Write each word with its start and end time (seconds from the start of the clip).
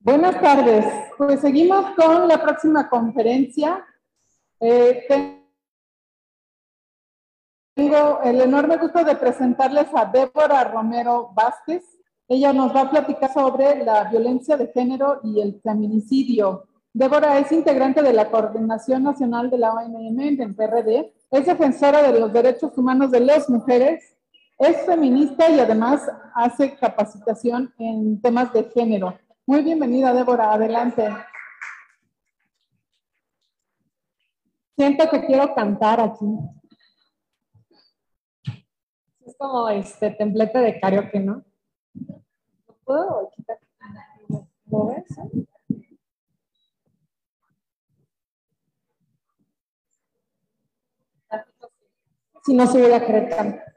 Buenas 0.00 0.40
tardes. 0.40 0.86
Pues 1.16 1.40
seguimos 1.40 1.90
con 1.96 2.28
la 2.28 2.40
próxima 2.40 2.88
conferencia. 2.88 3.84
Eh, 4.60 5.04
tengo 7.74 8.20
el 8.22 8.40
enorme 8.40 8.76
gusto 8.76 9.02
de 9.02 9.16
presentarles 9.16 9.88
a 9.92 10.04
Débora 10.04 10.62
Romero 10.64 11.32
Vázquez. 11.34 11.84
Ella 12.28 12.52
nos 12.52 12.74
va 12.74 12.82
a 12.82 12.90
platicar 12.90 13.32
sobre 13.32 13.84
la 13.84 14.04
violencia 14.04 14.56
de 14.56 14.68
género 14.68 15.20
y 15.24 15.40
el 15.40 15.60
feminicidio. 15.60 16.68
Débora 16.92 17.36
es 17.38 17.50
integrante 17.50 18.00
de 18.00 18.12
la 18.12 18.30
Coordinación 18.30 19.02
Nacional 19.02 19.50
de 19.50 19.58
la 19.58 19.72
ONM 19.72 20.20
en 20.20 20.54
PRD, 20.54 21.12
es 21.30 21.46
defensora 21.46 22.02
de 22.02 22.18
los 22.18 22.32
derechos 22.32 22.76
humanos 22.78 23.10
de 23.10 23.20
las 23.20 23.50
mujeres, 23.50 24.16
es 24.58 24.86
feminista 24.86 25.50
y 25.50 25.58
además 25.58 26.08
hace 26.34 26.76
capacitación 26.76 27.74
en 27.78 28.20
temas 28.20 28.52
de 28.52 28.64
género. 28.64 29.18
Muy 29.48 29.62
bienvenida, 29.62 30.12
Débora, 30.12 30.52
adelante. 30.52 31.08
Siento 34.76 35.08
que 35.08 35.24
quiero 35.24 35.54
cantar 35.54 36.00
aquí. 36.00 36.26
Es 39.24 39.34
como 39.38 39.70
este 39.70 40.10
templete 40.10 40.58
de 40.58 40.78
karaoke, 40.78 41.20
¿no? 41.20 41.46
¿Puedo 42.84 43.30
quitar? 43.34 43.58
Si 52.44 52.52
no, 52.52 52.66
se 52.66 52.82
voy 52.82 52.92
a 52.92 53.06
querer 53.06 53.30
cantar. 53.30 53.76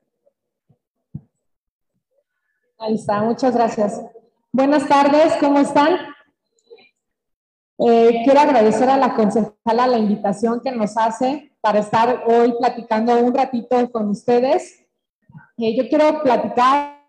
Ahí 2.77 2.95
está, 2.95 3.21
muchas 3.21 3.55
gracias. 3.55 4.01
Buenas 4.53 4.85
tardes, 4.85 5.37
¿cómo 5.39 5.59
están? 5.59 5.97
Eh, 7.77 8.21
quiero 8.25 8.41
agradecer 8.41 8.89
a 8.89 8.97
la 8.97 9.15
concejala 9.15 9.87
la 9.87 9.97
invitación 9.97 10.59
que 10.59 10.73
nos 10.73 10.97
hace 10.97 11.53
para 11.61 11.79
estar 11.79 12.25
hoy 12.27 12.53
platicando 12.59 13.17
un 13.17 13.33
ratito 13.33 13.89
con 13.93 14.09
ustedes. 14.09 14.85
Eh, 15.55 15.73
yo 15.77 15.87
quiero 15.87 16.21
platicar, 16.21 17.01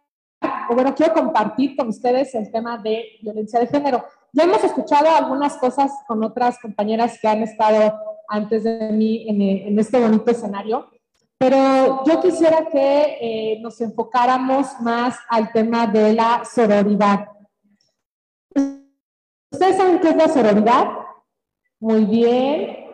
o 0.71 0.75
bueno, 0.75 0.95
quiero 0.95 1.15
compartir 1.15 1.75
con 1.75 1.89
ustedes 1.89 2.33
el 2.37 2.49
tema 2.53 2.79
de 2.79 3.07
violencia 3.21 3.59
de 3.59 3.67
género. 3.67 4.05
Ya 4.33 4.45
hemos 4.45 4.63
escuchado 4.63 5.11
algunas 5.11 5.57
cosas 5.57 5.91
con 6.07 6.23
otras 6.23 6.61
compañeras 6.61 7.19
que 7.21 7.27
han 7.27 7.43
estado 7.43 7.99
antes 8.29 8.63
de 8.63 8.93
mí 8.93 9.29
en, 9.29 9.43
en 9.43 9.79
este 9.81 9.99
bonito 9.99 10.31
escenario. 10.31 10.92
Pero 11.43 12.05
yo 12.05 12.21
quisiera 12.21 12.69
que 12.71 13.19
eh, 13.21 13.59
nos 13.61 13.81
enfocáramos 13.81 14.81
más 14.81 15.19
al 15.29 15.51
tema 15.51 15.89
de 15.89 16.13
la 16.13 16.45
sororidad. 16.45 17.27
¿Ustedes 19.51 19.77
saben 19.77 19.99
qué 19.99 20.11
es 20.11 20.17
la 20.17 20.29
sororidad? 20.29 20.87
Muy 21.81 22.05
bien. 22.05 22.87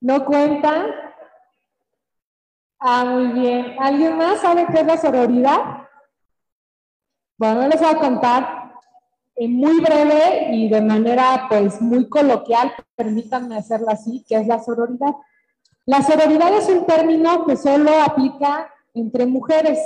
¿No 0.00 0.24
cuentan? 0.24 0.86
Ah, 2.80 3.04
muy 3.04 3.28
bien. 3.28 3.76
¿Alguien 3.78 4.18
más 4.18 4.40
sabe 4.40 4.66
qué 4.72 4.80
es 4.80 4.86
la 4.86 4.96
sororidad? 4.96 5.86
Bueno, 7.36 7.68
les 7.68 7.80
voy 7.80 7.88
a 7.88 7.98
contar 8.00 8.72
en 9.36 9.52
muy 9.52 9.80
breve 9.80 10.56
y 10.56 10.68
de 10.68 10.82
manera 10.82 11.46
pues 11.48 11.80
muy 11.80 12.08
coloquial, 12.08 12.72
permítanme 12.96 13.58
hacerlo 13.58 13.90
así, 13.90 14.24
qué 14.28 14.38
es 14.38 14.48
la 14.48 14.58
sororidad. 14.58 15.14
La 15.88 16.02
sororidad 16.02 16.52
es 16.52 16.68
un 16.68 16.84
término 16.84 17.46
que 17.46 17.56
solo 17.56 17.90
aplica 18.02 18.70
entre 18.92 19.24
mujeres. 19.24 19.78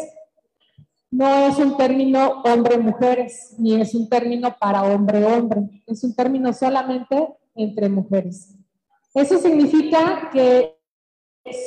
No 1.13 1.47
es 1.47 1.57
un 1.59 1.77
término 1.77 2.43
hombre-mujeres, 2.45 3.55
ni 3.57 3.81
es 3.81 3.95
un 3.95 4.09
término 4.09 4.53
para 4.59 4.83
hombre-hombre. 4.83 5.85
Es 5.87 6.03
un 6.03 6.13
término 6.17 6.53
solamente 6.53 7.29
entre 7.55 7.89
mujeres. 7.89 8.53
Eso 9.15 9.39
significa 9.39 10.29
que 10.33 10.77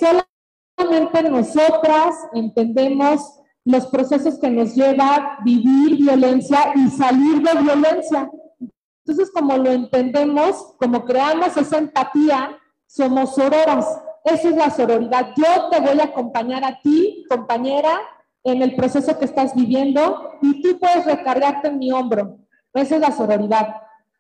solamente 0.02 1.30
nosotras 1.30 2.16
entendemos 2.34 3.40
los 3.64 3.88
procesos 3.88 4.38
que 4.38 4.50
nos 4.50 4.76
lleva 4.76 5.16
a 5.16 5.44
vivir 5.46 5.96
violencia 5.96 6.74
y 6.76 6.90
salir 6.90 7.42
de 7.42 7.62
violencia. 7.62 8.30
Entonces, 9.06 9.32
como 9.32 9.56
lo 9.56 9.72
entendemos, 9.72 10.76
como 10.78 11.06
creamos 11.06 11.56
esa 11.56 11.78
empatía, 11.78 12.58
somos 12.86 13.34
sororas. 13.34 14.02
Eso 14.26 14.50
es 14.50 14.56
la 14.56 14.72
sororidad. 14.72 15.30
Yo 15.38 15.70
te 15.70 15.80
voy 15.80 16.00
a 16.00 16.06
acompañar 16.06 16.64
a 16.66 16.80
ti, 16.80 17.26
compañera, 17.30 18.02
en 18.44 18.64
el 18.64 18.76
proceso 18.76 19.18
que 19.20 19.26
estás 19.26 19.54
viviendo 19.54 20.32
y 20.42 20.62
tú 20.64 20.80
puedes 20.80 21.06
recargarte 21.06 21.68
en 21.68 21.78
mi 21.78 21.92
hombro. 21.92 22.40
Esa 22.74 22.96
es 22.96 23.02
la 23.02 23.12
sororidad. 23.12 23.76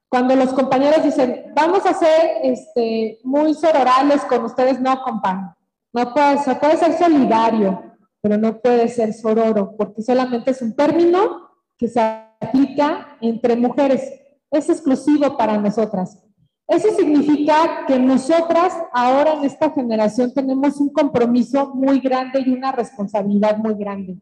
Cuando 0.07 0.35
los 0.35 0.53
compañeros 0.53 1.03
dicen, 1.03 1.51
vamos 1.55 1.85
a 1.87 1.93
ser 1.93 2.37
este, 2.43 3.19
muy 3.23 3.55
sororales 3.55 4.21
con 4.25 4.45
ustedes, 4.45 4.79
no, 4.79 5.01
compañero. 5.01 5.55
No 5.91 6.13
puede 6.13 6.37
ser, 6.37 6.59
puede 6.59 6.77
ser 6.77 6.97
solidario, 6.97 7.81
pero 8.21 8.37
no 8.37 8.59
puede 8.59 8.87
ser 8.89 9.13
sororo, 9.13 9.75
porque 9.75 10.03
solamente 10.03 10.51
es 10.51 10.61
un 10.61 10.75
término 10.75 11.49
que 11.77 11.87
se 11.87 11.99
aplica 11.99 13.17
entre 13.21 13.55
mujeres. 13.55 14.13
Es 14.51 14.69
exclusivo 14.69 15.35
para 15.35 15.57
nosotras. 15.57 16.24
Eso 16.67 16.89
significa 16.95 17.85
que 17.85 17.99
nosotras 17.99 18.73
ahora 18.91 19.33
en 19.33 19.43
esta 19.43 19.69
generación 19.69 20.33
tenemos 20.33 20.77
un 20.77 20.89
compromiso 20.89 21.73
muy 21.75 21.99
grande 21.99 22.41
y 22.43 22.49
una 22.49 22.71
responsabilidad 22.71 23.57
muy 23.57 23.75
grande. 23.75 24.17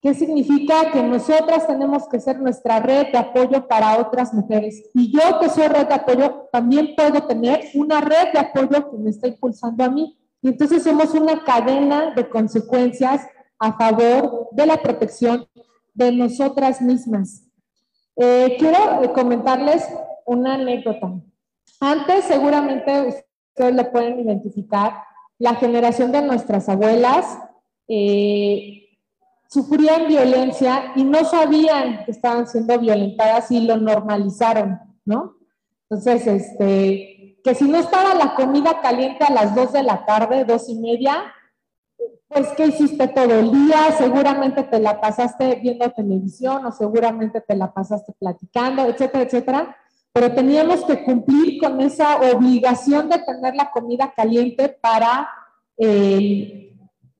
¿Qué 0.00 0.14
significa? 0.14 0.90
Que 0.90 1.02
nosotras 1.02 1.66
tenemos 1.66 2.08
que 2.08 2.18
ser 2.18 2.40
nuestra 2.40 2.80
red 2.80 3.12
de 3.12 3.18
apoyo 3.18 3.68
para 3.68 3.98
otras 3.98 4.34
mujeres. 4.34 4.90
Y 4.94 5.12
yo 5.12 5.38
que 5.38 5.48
soy 5.48 5.68
red 5.68 5.86
de 5.86 5.94
apoyo, 5.94 6.48
también 6.50 6.94
puedo 6.96 7.22
tener 7.24 7.66
una 7.74 8.00
red 8.00 8.32
de 8.32 8.40
apoyo 8.40 8.90
que 8.90 8.96
me 8.96 9.10
está 9.10 9.28
impulsando 9.28 9.84
a 9.84 9.88
mí. 9.88 10.18
Y 10.40 10.48
entonces 10.48 10.82
somos 10.82 11.14
una 11.14 11.44
cadena 11.44 12.14
de 12.14 12.28
consecuencias 12.28 13.24
a 13.60 13.74
favor 13.74 14.48
de 14.50 14.66
la 14.66 14.82
protección 14.82 15.46
de 15.94 16.10
nosotras 16.10 16.82
mismas. 16.82 17.44
Eh, 18.16 18.56
quiero 18.58 19.12
comentarles 19.12 19.86
una 20.26 20.54
anécdota. 20.54 21.12
Antes 21.84 22.26
seguramente 22.26 23.24
ustedes 23.48 23.74
lo 23.74 23.90
pueden 23.90 24.20
identificar, 24.20 25.02
la 25.36 25.56
generación 25.56 26.12
de 26.12 26.22
nuestras 26.22 26.68
abuelas 26.68 27.40
eh, 27.88 29.00
sufrían 29.48 30.06
violencia 30.06 30.92
y 30.94 31.02
no 31.02 31.24
sabían 31.24 32.04
que 32.04 32.12
estaban 32.12 32.46
siendo 32.46 32.78
violentadas 32.78 33.50
y 33.50 33.66
lo 33.66 33.78
normalizaron, 33.78 34.78
¿no? 35.04 35.34
Entonces, 35.90 36.24
este, 36.28 37.40
que 37.42 37.54
si 37.56 37.64
no 37.64 37.78
estaba 37.78 38.14
la 38.14 38.36
comida 38.36 38.80
caliente 38.80 39.24
a 39.24 39.32
las 39.32 39.52
dos 39.52 39.72
de 39.72 39.82
la 39.82 40.06
tarde, 40.06 40.44
dos 40.44 40.68
y 40.68 40.76
media, 40.76 41.34
pues, 42.28 42.46
¿qué 42.56 42.66
hiciste 42.66 43.08
todo 43.08 43.40
el 43.40 43.50
día? 43.50 43.90
Seguramente 43.98 44.62
te 44.62 44.78
la 44.78 45.00
pasaste 45.00 45.56
viendo 45.56 45.90
televisión 45.90 46.64
o 46.64 46.70
seguramente 46.70 47.40
te 47.40 47.56
la 47.56 47.74
pasaste 47.74 48.12
platicando, 48.20 48.84
etcétera, 48.84 49.24
etcétera 49.24 49.76
pero 50.12 50.32
teníamos 50.34 50.84
que 50.84 51.02
cumplir 51.04 51.58
con 51.58 51.80
esa 51.80 52.16
obligación 52.16 53.08
de 53.08 53.18
tener 53.18 53.54
la 53.54 53.70
comida 53.70 54.12
caliente 54.14 54.68
para 54.68 55.28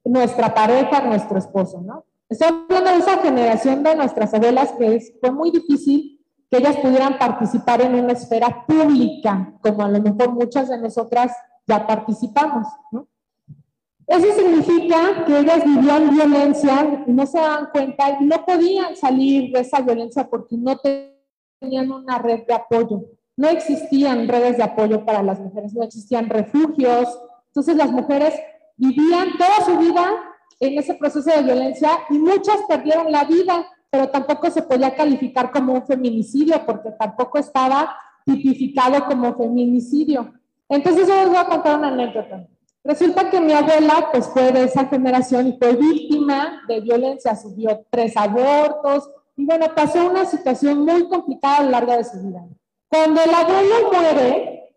nuestra 0.05 0.55
pareja, 0.55 1.01
nuestro 1.03 1.39
esposo, 1.39 1.81
¿no? 1.81 2.05
Estoy 2.29 2.49
hablando 2.49 2.91
de 2.91 2.99
esa 2.99 3.19
generación 3.19 3.83
de 3.83 3.97
nuestras 3.97 4.33
abuelas 4.33 4.73
que 4.73 5.01
fue 5.21 5.31
muy 5.31 5.51
difícil 5.51 6.21
que 6.51 6.59
ellas 6.59 6.77
pudieran 6.77 7.19
participar 7.19 7.81
en 7.81 7.95
una 7.95 8.13
esfera 8.13 8.65
pública, 8.67 9.55
como 9.63 9.83
a 9.83 9.89
lo 9.89 10.01
mejor 10.01 10.33
muchas 10.33 10.69
de 10.69 10.79
nosotras 10.79 11.33
ya 11.67 11.87
participamos, 11.87 12.67
¿no? 12.91 13.09
Eso 14.07 14.27
significa 14.35 15.25
que 15.25 15.39
ellas 15.39 15.65
vivían 15.65 16.11
violencia 16.11 17.05
no 17.07 17.25
se 17.25 17.39
daban 17.39 17.69
cuenta 17.73 18.19
y 18.21 18.25
no 18.25 18.45
podían 18.45 18.97
salir 18.97 19.53
de 19.53 19.61
esa 19.61 19.81
violencia 19.81 20.29
porque 20.29 20.57
no 20.57 20.77
tenían 20.77 21.12
tenían 21.63 21.91
una 21.91 22.19
red 22.19 22.45
de 22.47 22.55
apoyo. 22.55 23.05
No 23.37 23.49
existían 23.49 24.29
redes 24.29 24.57
de 24.59 24.65
apoyo 24.65 25.05
para 25.07 25.23
las 25.23 25.41
mujeres, 25.41 25.73
no 25.73 25.85
existían 25.85 26.29
refugios. 26.29 27.09
Entonces 27.47 27.77
las 27.77 27.91
mujeres 27.91 28.35
vivían 28.77 29.29
toda 29.39 29.65
su 29.65 29.79
vida 29.79 30.05
en 30.61 30.79
ese 30.79 30.95
proceso 30.95 31.31
de 31.31 31.43
violencia 31.43 31.91
y 32.11 32.19
muchas 32.19 32.57
perdieron 32.69 33.11
la 33.11 33.25
vida, 33.25 33.67
pero 33.91 34.09
tampoco 34.09 34.51
se 34.51 34.63
podía 34.63 34.95
calificar 34.95 35.51
como 35.51 35.73
un 35.73 35.87
feminicidio 35.87 36.61
porque 36.67 36.91
tampoco 36.99 37.39
estaba 37.39 37.97
tipificado 38.25 39.05
como 39.07 39.35
feminicidio. 39.35 40.33
Entonces 40.69 41.07
yo 41.09 41.15
les 41.15 41.29
voy 41.29 41.37
a 41.37 41.47
contar 41.47 41.79
una 41.79 41.89
anécdota. 41.89 42.47
Resulta 42.85 43.31
que 43.31 43.41
mi 43.41 43.53
abuela 43.53 44.09
pues 44.13 44.27
fue 44.29 44.51
de 44.51 44.65
esa 44.65 44.87
generación 44.87 45.47
y 45.47 45.59
fue 45.59 45.75
víctima 45.75 46.63
de 46.67 46.81
violencia, 46.81 47.37
sufrió 47.37 47.85
tres 47.91 48.17
abortos, 48.17 49.09
y 49.37 49.47
bueno, 49.47 49.67
pasó 49.75 50.11
una 50.11 50.25
situación 50.25 50.85
muy 50.85 51.09
complicada 51.09 51.59
a 51.59 51.63
lo 51.63 51.71
largo 51.71 51.97
de 51.97 52.05
su 52.05 52.21
vida. 52.21 52.45
Cuando 52.89 53.23
el 53.23 53.35
abuelo 53.35 53.91
muere, 53.91 54.77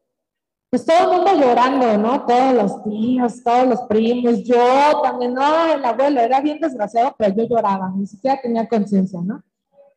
pues 0.69 0.85
todo 0.85 1.11
el 1.11 1.17
mundo 1.17 1.33
llorando, 1.39 1.97
¿no? 1.97 2.25
Todos 2.25 2.53
los 2.53 2.83
tíos, 2.83 3.43
todos 3.43 3.67
los 3.67 3.81
primos, 3.83 4.43
yo 4.43 5.01
también, 5.03 5.33
no, 5.33 5.73
el 5.73 5.83
abuelo 5.83 6.21
era 6.21 6.41
bien 6.41 6.59
desgraciado, 6.59 7.15
pero 7.17 7.35
yo 7.35 7.47
lloraba, 7.47 7.91
ni 7.95 8.07
siquiera 8.07 8.41
tenía 8.41 8.67
conciencia, 8.67 9.19
¿no? 9.21 9.43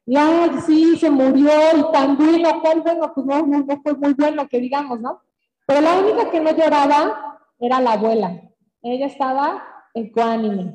Y 0.06 0.16
ay, 0.16 0.50
sí, 0.64 0.96
se 0.96 1.10
murió 1.10 1.50
y 1.76 1.92
tan 1.92 2.16
bueno, 2.16 2.60
cuál 2.62 2.80
bueno, 2.80 3.12
pues 3.14 3.26
no, 3.26 3.46
no 3.46 3.80
fue 3.82 3.94
muy 3.94 4.14
bueno 4.14 4.48
que 4.48 4.58
digamos, 4.58 5.00
¿no? 5.00 5.20
Pero 5.66 5.80
la 5.82 5.98
única 5.98 6.30
que 6.30 6.40
no 6.40 6.50
lloraba 6.50 7.40
era 7.58 7.80
la 7.80 7.92
abuela. 7.92 8.40
Ella 8.82 9.06
estaba 9.06 9.62
ecuánime, 9.92 10.74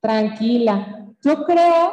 tranquila. 0.00 1.06
Yo 1.22 1.44
creo, 1.44 1.92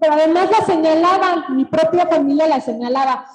pero 0.00 0.14
además 0.14 0.50
la 0.50 0.64
señalaban, 0.64 1.56
mi 1.56 1.64
propia 1.64 2.06
familia 2.06 2.46
la 2.46 2.60
señalaba. 2.60 3.26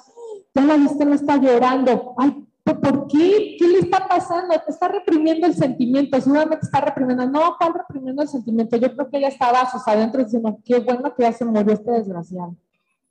Ya 0.54 0.62
la 0.62 0.76
viste, 0.76 1.04
no 1.04 1.14
está 1.14 1.36
llorando. 1.36 2.14
Ay, 2.18 2.44
¿por 2.64 3.06
qué? 3.06 3.56
¿Qué 3.58 3.68
le 3.68 3.78
está 3.78 4.06
pasando? 4.08 4.54
Te 4.64 4.72
está 4.72 4.88
reprimiendo 4.88 5.46
el 5.46 5.54
sentimiento, 5.54 6.20
seguramente 6.20 6.66
está 6.66 6.80
reprimiendo. 6.80 7.26
No, 7.26 7.56
¿cuál 7.58 7.74
reprimiendo 7.74 8.22
el 8.22 8.28
sentimiento? 8.28 8.76
Yo 8.76 8.94
creo 8.94 9.08
que 9.08 9.18
ella 9.18 9.28
estaba 9.28 9.60
a 9.60 9.70
sus 9.70 9.86
adentros 9.86 10.24
diciendo, 10.24 10.58
qué 10.64 10.80
bueno 10.80 11.14
que 11.14 11.22
ya 11.22 11.32
se 11.32 11.44
murió 11.44 11.72
este 11.72 11.90
desgraciado. 11.90 12.56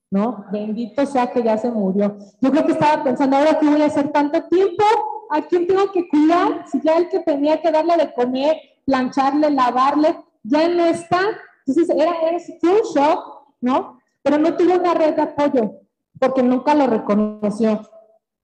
¿No? 0.10 0.46
Bendito 0.52 1.06
sea 1.06 1.32
que 1.32 1.42
ya 1.42 1.58
se 1.58 1.72
murió. 1.72 2.18
Yo 2.42 2.52
creo 2.52 2.66
que 2.66 2.74
estaba 2.74 3.02
pensando, 3.02 3.38
ahora 3.38 3.58
que 3.58 3.66
voy 3.66 3.82
a 3.82 3.86
hacer 3.86 4.12
tanto 4.12 4.44
tiempo, 4.44 4.84
¿a 5.30 5.42
quién 5.44 5.68
tengo 5.68 5.90
que 5.94 6.10
cuidar? 6.10 6.66
Si 6.70 6.82
ya 6.82 6.98
el 6.98 7.08
que 7.08 7.22
tenía 7.22 7.62
que 7.62 7.72
darle 7.72 7.96
de 7.96 8.14
comer, 8.14 8.58
plancharle, 8.86 9.50
lavarle, 9.52 10.18
ya 10.44 10.68
no 10.68 10.84
está. 10.84 11.22
Entonces 11.66 11.96
era, 11.96 12.12
un 12.12 12.82
shock, 12.96 13.48
¿no? 13.62 14.00
Pero 14.24 14.38
no 14.38 14.56
tuvo 14.56 14.76
una 14.76 14.94
red 14.94 15.16
de 15.16 15.22
apoyo 15.22 15.72
porque 16.20 16.44
nunca 16.44 16.76
lo 16.76 16.88
reconoció. 16.88 17.82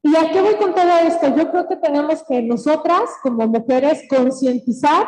¿Y 0.02 0.16
a 0.16 0.32
qué 0.32 0.42
voy 0.42 0.56
con 0.56 0.74
todo 0.74 0.98
esto? 1.06 1.36
Yo 1.36 1.52
creo 1.52 1.68
que 1.68 1.76
tenemos 1.76 2.24
que 2.24 2.42
nosotras, 2.42 3.10
como 3.22 3.48
mujeres, 3.48 4.04
concientizar 4.10 5.08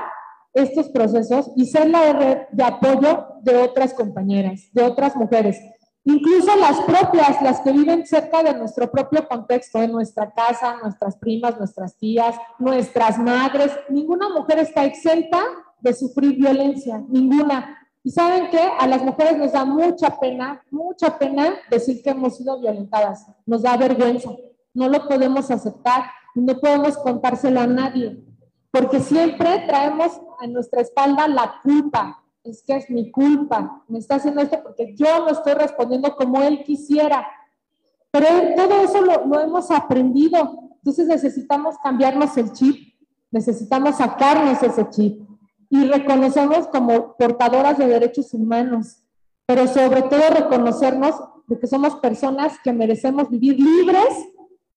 estos 0.54 0.90
procesos 0.90 1.52
y 1.56 1.66
ser 1.66 1.90
la 1.90 2.14
red 2.14 2.38
de 2.52 2.64
apoyo 2.64 3.28
de 3.42 3.58
otras 3.58 3.94
compañeras, 3.94 4.70
de 4.74 4.84
otras 4.84 5.16
mujeres, 5.16 5.60
incluso 6.04 6.56
las 6.56 6.80
propias, 6.82 7.42
las 7.42 7.62
que 7.62 7.72
viven 7.72 8.06
cerca 8.06 8.44
de 8.44 8.54
nuestro 8.54 8.90
propio 8.92 9.28
contexto, 9.28 9.80
de 9.80 9.88
nuestra 9.88 10.32
casa, 10.32 10.78
nuestras 10.82 11.18
primas, 11.18 11.58
nuestras 11.58 11.96
tías, 11.98 12.36
nuestras 12.58 13.18
madres. 13.18 13.72
Ninguna 13.90 14.30
mujer 14.30 14.60
está 14.60 14.86
exenta 14.86 15.40
de 15.80 15.94
sufrir 15.94 16.36
violencia, 16.36 17.02
ninguna. 17.08 17.76
Y 18.10 18.12
saben 18.12 18.50
que 18.50 18.58
a 18.58 18.88
las 18.88 19.04
mujeres 19.04 19.38
nos 19.38 19.52
da 19.52 19.66
mucha 19.66 20.20
pena, 20.20 20.64
mucha 20.72 21.20
pena 21.20 21.54
decir 21.70 22.02
que 22.02 22.10
hemos 22.10 22.38
sido 22.38 22.60
violentadas, 22.60 23.28
nos 23.46 23.62
da 23.62 23.78
vergüenza 23.78 24.32
no 24.74 24.90
lo 24.90 25.08
podemos 25.08 25.52
aceptar, 25.52 26.06
no 26.34 26.58
podemos 26.58 26.98
contárselo 26.98 27.60
a 27.60 27.68
nadie, 27.68 28.20
porque 28.72 29.00
siempre 29.00 29.64
traemos 29.68 30.20
a 30.40 30.48
nuestra 30.48 30.82
espalda 30.82 31.28
la 31.28 31.60
culpa. 31.62 32.24
Es 32.44 32.64
que 32.64 32.78
es 32.78 32.90
mi 32.90 33.12
culpa, 33.12 33.84
me 33.88 34.00
está 34.00 34.16
haciendo 34.16 34.42
esto 34.42 34.58
porque 34.64 34.96
yo 34.96 35.20
no 35.20 35.30
estoy 35.30 35.54
respondiendo 35.54 36.16
como 36.16 36.42
él 36.42 36.64
quisiera. 36.64 37.28
Pero 38.10 38.26
todo 38.56 38.82
eso 38.82 39.02
lo, 39.02 39.28
lo 39.28 39.40
hemos 39.40 39.70
aprendido. 39.70 40.72
Entonces 40.78 41.06
necesitamos 41.06 41.76
cambiarnos 41.84 42.36
el 42.38 42.52
chip, 42.54 42.76
necesitamos 43.30 43.98
sacarnos 43.98 44.64
ese 44.64 44.90
chip 44.90 45.29
y 45.70 45.86
reconocernos 45.86 46.68
como 46.68 47.16
portadoras 47.16 47.78
de 47.78 47.88
derechos 47.88 48.34
humanos, 48.34 49.04
pero 49.46 49.68
sobre 49.68 50.02
todo 50.04 50.22
reconocernos 50.30 51.16
de 51.48 51.60
que 51.60 51.68
somos 51.68 51.96
personas 51.96 52.58
que 52.64 52.74
merecemos 52.74 53.30
vivir 53.30 53.60
libres 53.60 54.10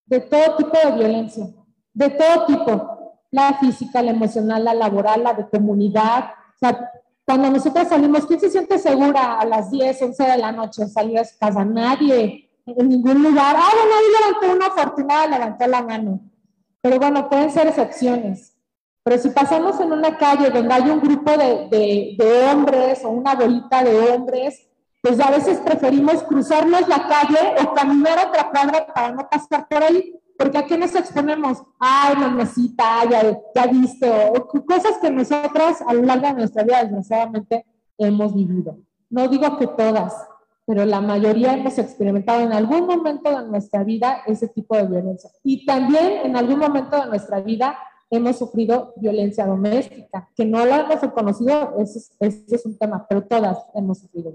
de 0.07 0.21
todo 0.21 0.57
tipo 0.57 0.77
de 0.85 0.93
violencia, 0.93 1.47
de 1.95 2.11
todo 2.11 2.47
tipo, 2.47 3.17
la 3.31 3.55
física, 3.59 4.03
la 4.03 4.11
emocional, 4.11 4.65
la 4.65 4.75
laboral, 4.75 5.23
la 5.23 5.33
de 5.33 5.49
comunidad. 5.49 6.31
O 6.55 6.59
sea, 6.59 6.91
cuando 7.25 7.51
nosotros 7.51 7.89
salimos, 7.89 8.27
¿quién 8.27 8.41
se 8.41 8.51
siente 8.51 8.79
segura 8.79 9.39
a 9.39 9.45
las 9.45 9.71
10, 9.71 10.03
11 10.03 10.23
de 10.23 10.39
la 10.39 10.53
noche 10.53 10.87
salir 10.87 11.19
a 11.19 11.25
su 11.25 11.39
casa? 11.39 11.65
Nadie, 11.65 12.51
en 12.67 12.89
ningún 12.89 13.23
lugar. 13.23 13.57
Ah, 13.59 13.71
bueno, 13.73 13.97
ahí 13.97 14.41
levantó 14.41 14.57
una 14.57 14.67
afortunada, 14.67 15.27
levantó 15.27 15.67
la 15.67 15.83
mano. 15.83 16.21
Pero 16.81 16.99
bueno, 16.99 17.29
pueden 17.29 17.51
ser 17.51 17.69
excepciones. 17.69 18.52
Pero 19.05 19.19
si 19.21 19.31
pasamos 19.31 19.81
en 19.81 19.93
una 19.93 20.17
calle 20.17 20.51
donde 20.51 20.73
hay 20.73 20.91
un 20.91 21.01
grupo 21.01 21.31
de, 21.33 21.69
de, 21.71 22.17
de 22.19 22.51
hombres 22.51 23.05
o 23.05 23.11
una 23.11 23.35
bolita 23.35 23.83
de 23.83 24.11
hombres 24.11 24.69
pues 25.03 25.19
a 25.19 25.31
veces 25.33 25.59
preferimos 25.59 26.23
cruzarnos 26.23 26.89
la 26.89 27.09
calle 27.09 27.57
o 27.61 27.75
caminar 27.75 28.29
otra 28.29 28.51
cuadra 28.51 28.87
para 28.87 29.13
no 29.13 29.29
pasar 29.29 29.67
por 29.69 29.83
ahí, 29.83 30.15
porque 30.39 30.59
aquí 30.59 30.79
nos 30.79 30.95
exponemos, 30.95 31.61
ay, 31.81 32.15
mamacita, 32.17 33.05
ya, 33.11 33.37
ya 33.53 33.67
viste, 33.67 34.09
o, 34.09 34.47
cosas 34.65 34.99
que 35.03 35.11
nosotras 35.11 35.83
a 35.83 35.93
lo 35.93 36.03
largo 36.03 36.29
de 36.29 36.35
nuestra 36.35 36.63
vida 36.63 36.85
desgraciadamente 36.85 37.67
hemos 37.99 38.33
vivido. 38.33 38.79
No 39.11 39.27
digo 39.27 39.59
que 39.59 39.67
todas, 39.67 40.15
pero 40.65 40.85
la 40.85 41.01
mayoría 41.01 41.55
hemos 41.55 41.77
experimentado 41.79 42.41
en 42.41 42.53
algún 42.53 42.87
momento 42.87 43.37
de 43.37 43.49
nuestra 43.49 43.83
vida 43.83 44.23
ese 44.27 44.47
tipo 44.47 44.77
de 44.77 44.87
violencia. 44.87 45.31
Y 45.43 45.67
también 45.67 46.21
en 46.25 46.37
algún 46.37 46.61
momento 46.61 46.97
de 46.97 47.07
nuestra 47.07 47.41
vida 47.41 47.77
hemos 48.13 48.37
sufrido 48.37 48.93
violencia 48.97 49.47
doméstica, 49.47 50.29
que 50.37 50.45
no 50.45 50.65
la 50.67 50.83
hemos 50.83 51.01
reconocido, 51.01 51.75
ese, 51.79 51.99
ese 52.21 52.57
es 52.57 52.67
un 52.67 52.77
tema, 52.77 53.07
pero 53.09 53.25
todas 53.25 53.59
hemos 53.75 54.01
sufrido. 54.01 54.35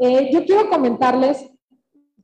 Eh, 0.00 0.30
yo 0.32 0.44
quiero 0.44 0.68
comentarles 0.68 1.48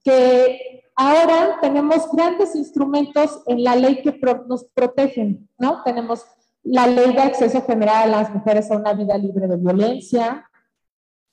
que 0.02 0.82
ahora 0.96 1.58
tenemos 1.60 2.10
grandes 2.10 2.56
instrumentos 2.56 3.40
en 3.46 3.62
la 3.62 3.76
ley 3.76 4.02
que 4.02 4.18
nos 4.48 4.64
protegen, 4.74 5.48
¿no? 5.58 5.82
Tenemos 5.84 6.24
la 6.64 6.88
ley 6.88 7.12
de 7.12 7.20
acceso 7.20 7.62
general 7.62 8.12
a 8.12 8.22
las 8.22 8.34
mujeres 8.34 8.68
a 8.70 8.76
una 8.76 8.94
vida 8.94 9.16
libre 9.16 9.46
de 9.46 9.56
violencia, 9.56 10.44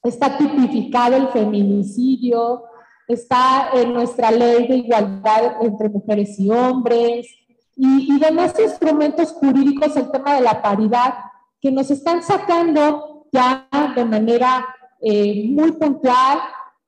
está 0.03 0.37
tipificado 0.37 1.15
el 1.15 1.29
feminicidio, 1.29 2.65
está 3.07 3.69
en 3.73 3.91
nuestra 3.91 4.29
ley 4.29 4.67
de 4.67 4.77
igualdad 4.77 5.57
entre 5.61 5.89
mujeres 5.89 6.39
y 6.39 6.51
hombres, 6.51 7.27
y, 7.75 8.15
y 8.15 8.19
demás 8.19 8.53
instrumentos 8.59 9.31
jurídicos, 9.33 9.95
el 9.97 10.11
tema 10.11 10.35
de 10.35 10.41
la 10.41 10.61
paridad, 10.61 11.15
que 11.59 11.71
nos 11.71 11.89
están 11.91 12.21
sacando 12.21 13.27
ya 13.31 13.67
de 13.95 14.05
manera 14.05 14.65
eh, 15.01 15.47
muy 15.49 15.73
puntual 15.73 16.39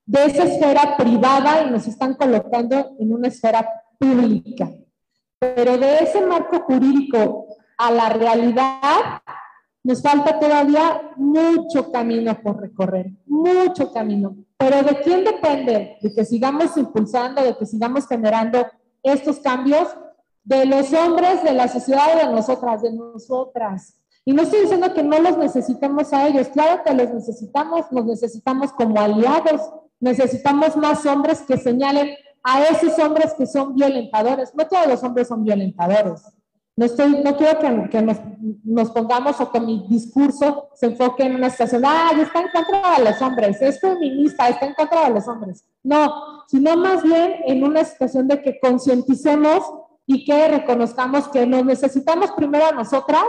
de 0.05 0.25
esa 0.25 0.43
esfera 0.43 0.95
privada 0.97 1.63
y 1.63 1.69
nos 1.69 1.85
están 1.87 2.13
colocando 2.13 2.95
en 2.99 3.13
una 3.13 3.27
esfera 3.27 3.67
pública. 3.99 4.69
Pero 5.39 5.77
de 5.77 5.97
ese 5.99 6.25
marco 6.25 6.61
jurídico 6.61 7.47
a 7.77 7.91
la 7.91 8.09
realidad 8.09 9.21
nos 9.83 10.01
falta 10.01 10.39
todavía 10.39 11.11
mucho 11.15 11.91
camino 11.91 12.41
por 12.41 12.59
recorrer, 12.59 13.11
mucho 13.25 13.91
camino. 13.91 14.35
Pero 14.57 14.81
¿de 14.81 14.99
quién 15.01 15.23
depende? 15.23 15.97
De 16.01 16.13
que 16.13 16.25
sigamos 16.25 16.75
impulsando, 16.77 17.43
de 17.43 17.55
que 17.57 17.65
sigamos 17.65 18.07
generando 18.07 18.65
estos 19.03 19.39
cambios, 19.39 19.87
de 20.47 20.65
los 20.65 20.93
hombres, 20.93 21.43
de 21.43 21.51
la 21.51 21.67
sociedad, 21.67 22.15
de 22.15 22.31
nosotras, 22.31 22.81
de 22.81 22.93
nosotras. 22.93 23.99
Y 24.23 24.33
no 24.33 24.43
estoy 24.43 24.61
diciendo 24.61 24.93
que 24.93 25.03
no 25.03 25.19
los 25.19 25.37
necesitemos 25.37 26.13
a 26.13 26.25
ellos, 26.27 26.47
claro 26.47 26.83
que 26.85 26.93
los 26.93 27.13
necesitamos, 27.13 27.85
los 27.91 28.05
necesitamos 28.05 28.71
como 28.71 28.99
aliados, 28.99 29.61
necesitamos 29.99 30.77
más 30.77 31.05
hombres 31.05 31.41
que 31.41 31.57
señalen 31.57 32.15
a 32.43 32.63
esos 32.63 32.97
hombres 32.99 33.33
que 33.37 33.45
son 33.45 33.75
violentadores. 33.75 34.55
No 34.55 34.65
todos 34.65 34.87
los 34.87 35.03
hombres 35.03 35.27
son 35.27 35.43
violentadores. 35.43 36.23
No, 36.77 36.85
estoy, 36.85 37.21
no 37.23 37.35
quiero 37.35 37.59
que, 37.59 37.89
que 37.89 38.01
nos, 38.01 38.17
nos, 38.63 38.91
pongamos 38.91 39.41
o 39.41 39.51
que 39.51 39.59
mi 39.59 39.85
discurso 39.89 40.69
se 40.75 40.85
enfoque 40.85 41.23
en 41.23 41.35
una 41.35 41.49
situación, 41.49 41.83
ah, 41.85 42.11
está 42.21 42.39
en 42.39 42.49
contra 42.53 42.97
de 42.97 43.03
los 43.03 43.21
hombres, 43.21 43.61
es 43.61 43.81
feminista, 43.81 44.47
está 44.47 44.67
en 44.67 44.75
contra 44.75 45.05
de 45.05 45.15
los 45.15 45.27
hombres. 45.27 45.65
No, 45.83 46.45
sino 46.47 46.77
más 46.77 47.01
bien 47.03 47.37
en 47.45 47.63
una 47.63 47.83
situación 47.83 48.27
de 48.27 48.41
que 48.41 48.59
concienticemos 48.59 49.63
y 50.07 50.23
que 50.23 50.47
reconozcamos 50.47 51.27
que 51.27 51.45
nos 51.45 51.65
necesitamos 51.65 52.31
primero 52.31 52.65
a 52.65 52.71
nosotras 52.71 53.25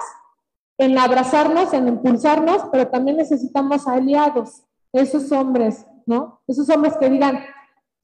en 0.78 0.96
abrazarnos, 0.96 1.74
en 1.74 1.88
impulsarnos, 1.88 2.62
pero 2.70 2.86
también 2.86 3.16
necesitamos 3.16 3.88
aliados, 3.88 4.62
esos 4.92 5.30
hombres, 5.32 5.84
¿no? 6.06 6.40
Esos 6.46 6.70
hombres 6.70 6.96
que 6.96 7.10
digan, 7.10 7.44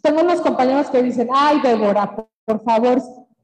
tengo 0.02 0.23
unos 0.23 0.40
compañeros 0.40 0.90
que 0.90 1.02
dicen, 1.02 1.28
ay, 1.33 1.61
Débora, 1.61 2.16
por, 2.45 2.62
favor, 2.62 3.00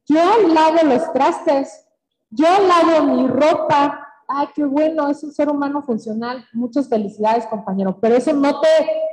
yo 0.07 0.49
lavo 0.49 0.83
los 0.85 1.13
trastes, 1.13 1.87
yo 2.29 2.49
lavo 2.67 3.07
mi 3.15 3.29
ropa, 3.29 4.05
ay, 4.27 4.49
qué 4.53 4.65
bueno, 4.65 5.09
es 5.09 5.23
un 5.23 5.33
ser 5.33 5.49
humano 5.49 5.81
funcional, 5.83 6.45
muchas 6.53 6.89
felicidades, 6.89 7.47
compañero, 7.47 7.97
pero 8.01 8.17
eso 8.17 8.33
no 8.33 8.61
te 8.61 8.69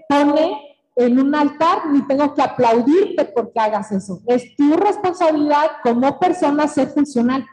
pone 0.09 0.66
en 0.97 1.19
un 1.19 1.33
altar 1.35 1.85
ni 1.91 2.01
tengo 2.07 2.33
que 2.33 2.41
aplaudirte 2.41 3.25
porque 3.25 3.59
hagas 3.59 3.91
eso. 3.91 4.19
Es 4.25 4.55
tu 4.55 4.75
responsabilidad 4.75 5.73
como 5.83 6.19
persona 6.19 6.67
ser 6.67 6.87
funcional. 6.87 7.45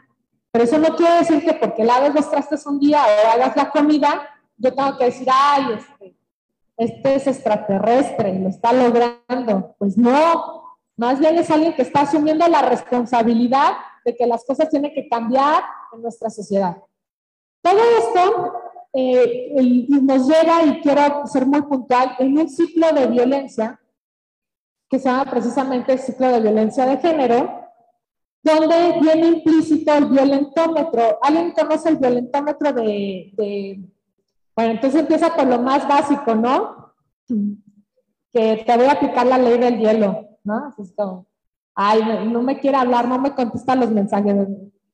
Pero 0.51 0.63
eso 0.63 0.79
no 0.79 0.95
quiere 0.95 1.17
decir 1.17 1.45
que 1.45 1.53
porque 1.53 1.83
laves 1.83 2.15
los 2.15 2.29
trastes 2.31 2.65
un 2.65 2.79
día 2.79 3.03
o 3.03 3.33
hagas 3.33 3.55
la 3.55 3.69
comida, 3.69 4.27
yo 4.57 4.73
tengo 4.73 4.97
que 4.97 5.05
decir, 5.05 5.27
ay, 5.31 5.77
este, 5.77 6.17
este 6.77 7.15
es 7.15 7.27
extraterrestre, 7.27 8.39
lo 8.39 8.49
está 8.49 8.73
logrando. 8.73 9.75
Pues 9.77 9.95
no, 9.95 10.77
más 10.97 11.19
bien 11.19 11.37
es 11.37 11.51
alguien 11.51 11.75
que 11.75 11.83
está 11.83 12.01
asumiendo 12.01 12.47
la 12.47 12.63
responsabilidad 12.63 13.73
de 14.03 14.15
que 14.15 14.25
las 14.25 14.43
cosas 14.43 14.69
tienen 14.69 14.91
que 14.91 15.07
cambiar 15.07 15.63
en 15.93 16.01
nuestra 16.01 16.31
sociedad. 16.31 16.77
Todo 17.61 17.79
esto 17.99 18.64
eh, 18.97 19.53
y 19.59 19.87
nos 20.01 20.25
lleva, 20.25 20.63
y 20.63 20.79
quiero 20.81 21.27
ser 21.27 21.45
muy 21.45 21.61
puntual, 21.63 22.15
en 22.17 22.37
un 22.37 22.47
ciclo 22.47 22.87
de 22.93 23.07
violencia 23.07 23.77
que 24.89 24.99
se 24.99 25.09
llama 25.09 25.29
precisamente 25.29 25.91
el 25.91 25.99
ciclo 25.99 26.29
de 26.29 26.39
violencia 26.39 26.85
de 26.85 26.97
género, 26.97 27.65
donde 28.41 28.99
viene 29.01 29.27
implícito 29.27 29.93
el 29.93 30.05
violentómetro. 30.05 31.19
¿Alguien 31.21 31.51
conoce 31.51 31.89
el 31.89 31.97
violentómetro 31.97 32.71
de, 32.71 33.81
Bueno, 34.55 34.71
entonces 34.71 35.01
empieza 35.01 35.35
por 35.35 35.47
lo 35.47 35.59
más 35.59 35.85
básico, 35.87 36.35
¿no? 36.35 36.93
Que 38.31 38.63
te 38.65 38.77
voy 38.77 38.85
a 38.85 38.93
aplicar 38.93 39.25
la 39.25 39.37
ley 39.37 39.57
del 39.57 39.79
hielo, 39.79 40.37
¿no? 40.43 40.73
Es 40.77 40.93
como, 40.93 41.25
ay, 41.73 42.27
no, 42.31 42.41
me 42.43 42.59
quiere 42.59 42.77
hablar, 42.77 43.07
no 43.07 43.19
me 43.19 43.33
contesta 43.33 43.75
los 43.75 43.89
mensajes. 43.89 44.47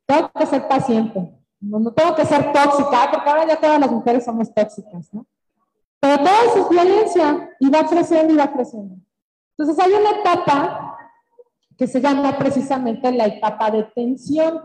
Tengo 0.06 0.32
que 0.32 0.46
ser 0.46 0.68
paciente, 0.68 1.32
no, 1.62 1.80
no 1.80 1.94
tengo 1.94 2.16
que 2.16 2.26
ser 2.26 2.52
tóxica, 2.52 3.10
porque 3.12 3.30
ahora 3.30 3.48
ya 3.48 3.60
todas 3.60 3.80
las 3.80 3.92
mujeres 3.92 4.26
somos 4.26 4.54
tóxicas, 4.54 5.14
¿no? 5.14 5.26
Pero 6.00 6.18
todo 6.18 6.34
eso 6.48 6.64
es 6.64 6.70
violencia 6.70 7.50
y 7.60 7.70
va 7.70 7.86
creciendo 7.88 8.34
y 8.34 8.38
va 8.38 8.52
creciendo. 8.52 8.96
Entonces 9.56 9.86
hay 9.86 9.94
una 9.94 10.20
etapa 10.20 10.98
que 11.78 11.88
se 11.88 12.02
llama 12.02 12.38
precisamente 12.38 13.12
la 13.12 13.28
etapa 13.28 13.70
de 13.70 13.84
tensión. 13.84 14.62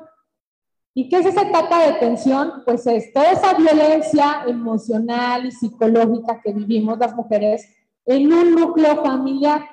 ¿Y 0.94 1.08
qué 1.08 1.18
es 1.18 1.26
esa 1.26 1.42
etapa 1.42 1.86
de 1.86 1.92
tensión? 1.94 2.62
Pues 2.64 2.86
es 2.86 3.12
toda 3.12 3.30
esa 3.30 3.52
violencia 3.54 4.44
emocional 4.46 5.44
y 5.44 5.52
psicológica 5.52 6.40
que 6.40 6.52
vivimos 6.52 6.98
las 6.98 7.14
mujeres 7.14 7.68
en 8.06 8.32
un 8.32 8.54
núcleo 8.54 9.02
familiar, 9.02 9.66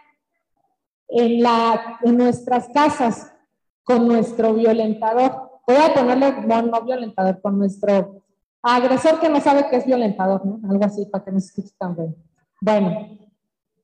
en, 1.08 1.42
la, 1.42 2.00
en 2.01 2.18
nuestras 2.18 2.68
casas, 2.70 3.32
con 3.84 4.08
nuestro 4.08 4.53
violentador. 4.53 5.42
Voy 5.65 5.77
a 5.77 5.93
ponerle, 5.93 6.32
no, 6.46 6.62
no 6.62 6.82
violentador, 6.82 7.41
con 7.41 7.58
nuestro 7.58 8.24
agresor 8.62 9.20
que 9.20 9.29
no 9.29 9.39
sabe 9.41 9.67
que 9.70 9.77
es 9.77 9.86
violentador, 9.86 10.46
¿no? 10.46 10.60
Algo 10.70 10.86
así, 10.86 11.05
para 11.05 11.24
que 11.24 11.32
no 11.32 11.39
se 11.39 11.48
escuche 11.48 11.75
tan 11.77 11.96
bien. 11.96 12.15
Bueno, 12.62 13.17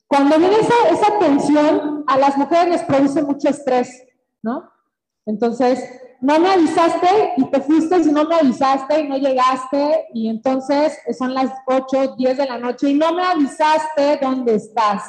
cuando 0.07 0.38
viene 0.38 0.55
esa, 0.55 0.74
esa 0.91 1.19
tensión, 1.19 2.03
a 2.07 2.17
las 2.17 2.38
mujeres 2.38 2.69
les 2.69 2.83
produce 2.83 3.21
mucho 3.21 3.50
estrés, 3.50 4.03
¿no? 4.41 4.69
Entonces, 5.25 5.83
no 6.21 6.39
me 6.39 6.50
avisaste 6.50 7.33
y 7.38 7.45
te 7.45 7.62
fuiste 7.62 7.98
y 8.00 8.12
no 8.12 8.25
me 8.25 8.36
avisaste 8.36 9.00
y 9.00 9.07
no 9.07 9.17
llegaste 9.17 10.07
y 10.13 10.27
entonces 10.27 10.98
son 11.17 11.33
las 11.33 11.51
8, 11.65 12.15
10 12.17 12.38
de 12.38 12.45
la 12.45 12.57
noche 12.57 12.89
y 12.89 12.93
no 12.93 13.13
me 13.13 13.24
avisaste 13.24 14.19
dónde 14.21 14.55
estás, 14.55 15.03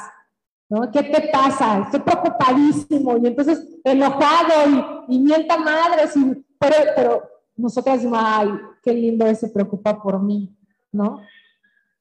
¿no? 0.69 0.89
¿Qué 0.91 1.03
te 1.03 1.29
pasa? 1.29 1.79
Estoy 1.85 1.99
preocupadísimo 2.01 3.17
y 3.17 3.27
entonces 3.27 3.61
enojado 3.83 5.03
y, 5.07 5.15
y 5.15 5.19
mienta 5.19 5.57
madres, 5.57 6.15
y, 6.15 6.45
pero, 6.61 6.75
pero 6.95 7.29
nosotras 7.57 8.05
ay, 8.13 8.49
qué 8.83 8.93
lindo 8.93 9.25
ese 9.25 9.49
preocupa 9.49 9.99
por 9.99 10.21
mí, 10.21 10.55
¿no? 10.91 11.19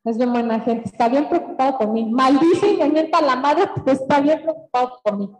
Es 0.04 0.18
bien 0.18 0.32
buena 0.32 0.60
gente, 0.60 0.88
está 0.88 1.08
bien 1.08 1.28
preocupado 1.28 1.78
por 1.78 1.88
mí. 1.88 2.10
Maldice 2.10 2.72
y 2.72 2.76
me 2.76 2.90
mienta 2.90 3.22
la 3.22 3.36
madre, 3.36 3.64
pero 3.74 3.92
está 3.92 4.20
bien 4.20 4.42
preocupado 4.42 5.00
por 5.02 5.16
mí. 5.16 5.30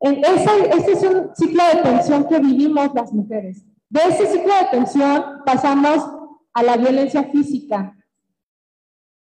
Ese, 0.00 0.70
ese, 0.76 0.92
es 0.92 1.02
un 1.02 1.34
ciclo 1.34 1.62
de 1.74 1.82
tensión 1.82 2.24
que 2.24 2.38
vivimos 2.38 2.94
las 2.94 3.12
mujeres. 3.12 3.64
De 3.88 4.00
ese 4.08 4.26
ciclo 4.26 4.54
de 4.54 4.68
tensión 4.70 5.24
pasamos 5.44 6.06
a 6.52 6.62
la 6.62 6.76
violencia 6.76 7.24
física. 7.24 7.96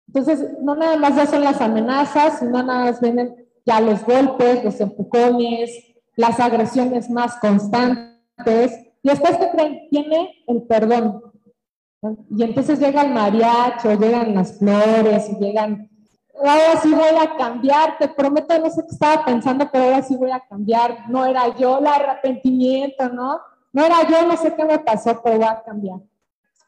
Entonces, 0.06 0.50
no 0.62 0.74
nada 0.74 0.96
más 0.96 1.16
ya 1.16 1.26
son 1.26 1.42
las 1.42 1.60
amenazas, 1.60 2.38
sino 2.38 2.62
nada 2.62 2.84
más 2.84 3.00
vienen 3.00 3.34
ya 3.66 3.80
los 3.80 4.04
golpes, 4.04 4.64
los 4.64 4.80
empujones, 4.80 5.70
las 6.16 6.40
agresiones 6.40 7.10
más 7.10 7.36
constantes. 7.36 8.84
Y 9.04 9.10
después, 9.10 9.36
¿qué 9.36 9.50
creen? 9.50 9.86
Tiene 9.90 10.44
el 10.46 10.62
perdón. 10.62 11.22
Y 12.30 12.42
entonces 12.42 12.80
llega 12.80 13.02
el 13.02 13.12
mariacho, 13.12 13.92
llegan 13.92 14.34
las 14.34 14.58
flores, 14.58 15.38
llegan, 15.38 15.90
ahora 16.38 16.80
sí 16.82 16.90
voy 16.90 17.14
a 17.20 17.36
cambiar, 17.36 17.98
te 17.98 18.08
prometo, 18.08 18.58
no 18.58 18.70
sé 18.70 18.80
qué 18.80 18.94
estaba 18.94 19.22
pensando, 19.26 19.68
pero 19.70 19.84
ahora 19.84 20.02
sí 20.02 20.16
voy 20.16 20.30
a 20.30 20.40
cambiar. 20.40 21.10
No 21.10 21.26
era 21.26 21.54
yo, 21.54 21.80
el 21.80 21.86
arrepentimiento, 21.86 23.10
¿no? 23.10 23.40
No 23.74 23.84
era 23.84 24.08
yo, 24.08 24.26
no 24.26 24.38
sé 24.38 24.54
qué 24.54 24.64
me 24.64 24.78
pasó, 24.78 25.20
pero 25.22 25.36
voy 25.36 25.48
a 25.48 25.62
cambiar. 25.62 26.00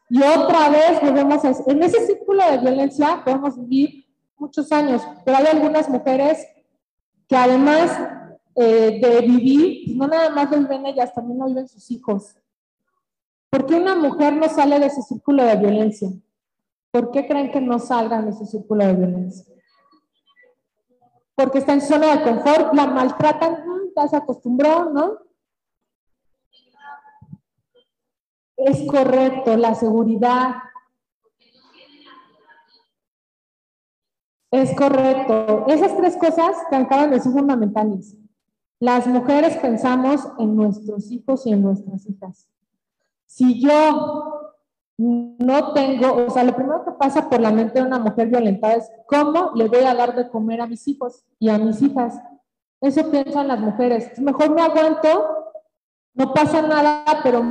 Y 0.07 0.21
otra 0.21 0.69
vez 0.69 1.01
volvemos 1.01 1.43
a... 1.43 1.51
En 1.71 1.81
ese 1.81 2.05
círculo 2.05 2.43
de 2.51 2.59
violencia 2.59 3.23
podemos 3.25 3.57
vivir 3.57 4.05
muchos 4.37 4.71
años, 4.71 5.01
pero 5.25 5.37
hay 5.37 5.47
algunas 5.47 5.89
mujeres 5.89 6.45
que 7.27 7.35
además 7.35 7.97
eh, 8.59 8.99
de 8.99 9.21
vivir, 9.21 9.83
pues 9.85 9.97
no 9.97 10.07
nada 10.07 10.31
más 10.31 10.49
lo 10.49 10.57
viven 10.57 10.87
ellas, 10.87 11.13
también 11.13 11.37
lo 11.37 11.45
viven 11.45 11.67
sus 11.67 11.91
hijos. 11.91 12.35
¿Por 13.51 13.67
qué 13.67 13.75
una 13.75 13.95
mujer 13.95 14.35
no 14.35 14.49
sale 14.49 14.79
de 14.79 14.87
ese 14.87 15.03
círculo 15.03 15.43
de 15.43 15.55
violencia? 15.57 16.09
¿Por 16.89 17.11
qué 17.11 17.27
creen 17.27 17.51
que 17.51 17.61
no 17.61 17.77
salgan 17.77 18.25
de 18.25 18.31
ese 18.31 18.47
círculo 18.47 18.83
de 18.83 18.93
violencia? 18.93 19.45
Porque 21.35 21.59
está 21.59 21.73
en 21.73 21.81
zona 21.81 22.15
de 22.15 22.23
confort, 22.23 22.73
la 22.73 22.87
maltratan, 22.87 23.53
mm, 23.53 23.93
ya 23.95 24.07
se 24.07 24.15
acostumbró, 24.15 24.89
¿no? 24.89 25.19
Es 28.55 28.87
correcto, 28.87 29.55
la 29.55 29.75
seguridad. 29.75 30.55
Es 34.49 34.75
correcto. 34.75 35.65
Esas 35.67 35.95
tres 35.95 36.17
cosas 36.17 36.57
que 36.71 36.75
acaban 36.75 37.11
de 37.11 37.19
ser 37.19 37.33
fundamentales. 37.33 38.15
Las 38.79 39.07
mujeres 39.07 39.57
pensamos 39.57 40.21
en 40.37 40.55
nuestros 40.55 41.11
hijos 41.11 41.45
y 41.47 41.53
en 41.53 41.63
nuestras 41.63 42.07
hijas. 42.07 42.47
Si 43.25 43.59
yo 43.59 44.47
no 44.97 45.73
tengo, 45.73 46.25
o 46.25 46.29
sea, 46.29 46.43
lo 46.43 46.55
primero 46.55 46.83
que 46.83 46.91
pasa 46.91 47.29
por 47.29 47.39
la 47.39 47.51
mente 47.51 47.79
de 47.79 47.85
una 47.85 47.99
mujer 47.99 48.29
violentada 48.29 48.75
es 48.75 48.89
cómo 49.07 49.51
le 49.55 49.67
voy 49.67 49.83
a 49.83 49.93
dar 49.93 50.15
de 50.15 50.29
comer 50.29 50.61
a 50.61 50.67
mis 50.67 50.87
hijos 50.87 51.23
y 51.39 51.49
a 51.49 51.57
mis 51.57 51.81
hijas. 51.81 52.19
Eso 52.81 53.09
piensan 53.09 53.47
las 53.47 53.59
mujeres. 53.59 54.17
Mejor 54.19 54.51
me 54.53 54.61
aguanto, 54.61 55.53
no 56.13 56.33
pasa 56.33 56.61
nada, 56.61 57.03
pero 57.23 57.43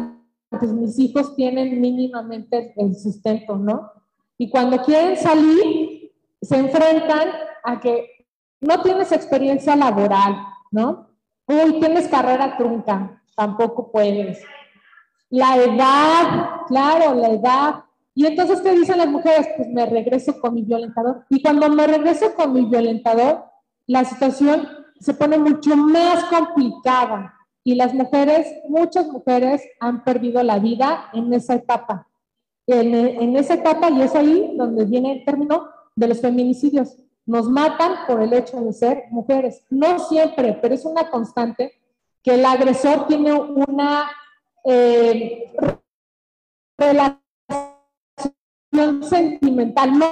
pues 0.51 0.73
mis 0.73 0.99
hijos 0.99 1.35
tienen 1.35 1.81
mínimamente 1.81 2.73
el 2.77 2.97
sustento, 2.97 3.57
¿no? 3.57 3.93
Y 4.39 4.51
cuando 4.51 4.83
quieren 4.83 5.17
salir, 5.17 6.13
se 6.41 6.57
enfrentan 6.57 7.29
a 7.65 7.81
que 7.81 8.27
no 8.61 8.81
tienes 8.83 9.13
experiencia 9.13 9.75
laboral, 9.77 10.37
¿no? 10.71 11.16
Uy, 11.49 11.79
tienes 11.79 12.09
carrera 12.09 12.57
trunca, 12.57 13.23
tampoco 13.37 13.91
puedes. 13.93 14.43
La 15.31 15.57
edad, 15.57 16.67
claro, 16.67 17.15
la 17.15 17.29
edad. 17.29 17.85
Y 18.15 18.27
entonces, 18.27 18.61
¿qué 18.61 18.73
dicen 18.73 18.99
las 18.99 19.09
mujeres? 19.09 19.49
Pues 19.57 19.69
me 19.69 19.87
regreso 19.87 20.41
con 20.41 20.55
mi 20.55 20.63
violentador. 20.63 21.25
Y 21.29 21.43
cuando 21.43 21.69
me 21.69 21.87
regreso 21.87 22.35
con 22.35 22.53
mi 22.53 22.65
violentador, 22.65 23.45
la 23.87 24.05
situación 24.05 24.69
se 24.99 25.15
pone 25.15 25.39
mucho 25.39 25.77
más 25.77 26.25
complicada. 26.25 27.35
Y 27.63 27.75
las 27.75 27.95
mujeres, 27.95 28.47
muchas 28.69 29.07
mujeres 29.09 29.63
han 29.81 30.03
perdido 30.03 30.43
la 30.43 30.59
vida 30.59 31.11
en 31.13 31.33
esa 31.33 31.55
etapa. 31.55 32.09
En, 32.67 32.95
en 32.95 33.37
esa 33.37 33.55
etapa, 33.55 33.91
y 33.91 34.03
es 34.03 34.15
ahí 34.15 34.55
donde 34.57 34.85
viene 34.85 35.13
el 35.13 35.25
término 35.25 35.69
de 35.95 36.09
los 36.09 36.21
feminicidios. 36.21 36.97
Nos 37.27 37.49
matan 37.49 38.07
por 38.07 38.23
el 38.23 38.33
hecho 38.33 38.61
de 38.61 38.73
ser 38.73 39.05
mujeres. 39.11 39.65
No 39.69 39.99
siempre, 39.99 40.59
pero 40.63 40.75
es 40.75 40.85
una 40.85 41.11
constante 41.11 41.73
que 42.23 42.35
el 42.35 42.45
agresor 42.45 43.07
tiene 43.07 43.33
una 43.33 44.11
eh, 44.65 45.53
relación 46.79 47.23
sentimental, 49.03 49.93
no, 49.99 50.07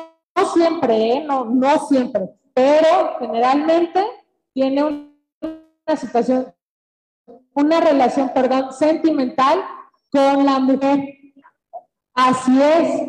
siempre, 0.52 1.12
¿eh? 1.12 1.25
no, 1.25 1.44
no 1.47 1.78
siempre, 1.87 2.30
pero 2.52 3.16
generalmente 3.18 4.04
tiene 4.52 4.85
una 4.85 5.97
situación, 5.97 6.54
una 7.54 7.80
relación, 7.80 8.30
perdón, 8.33 8.73
sentimental 8.73 9.64
con 10.11 10.44
la 10.44 10.61
mujer. 10.61 11.00
Así 12.14 12.62
es. 12.62 13.09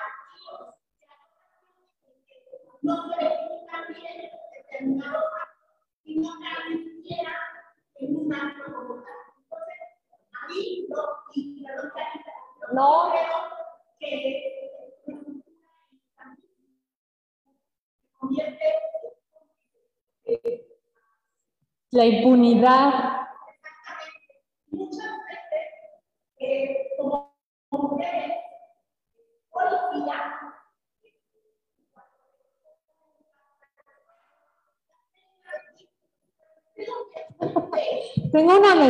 no 2.81 3.11
cae 6.39 6.69
ni 6.69 6.83
siquiera 6.83 7.33
en 7.95 8.15
un 8.15 8.33
acto 8.33 8.73
como 8.73 8.95
tal. 8.95 9.13
Entonces, 9.43 9.77
ahí 10.49 10.87
no, 10.89 11.01
y 11.33 11.63
perdón 11.63 11.91
que 11.93 12.73
no 12.73 13.11
creo 13.11 13.39
que 13.99 14.63
convierte 18.19 18.67
la 21.91 22.05
impunidad. 22.05 23.10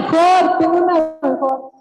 Mejor, 0.02 0.58
tengo 0.60 0.78
una 0.78 1.18
mejor. 1.22 1.72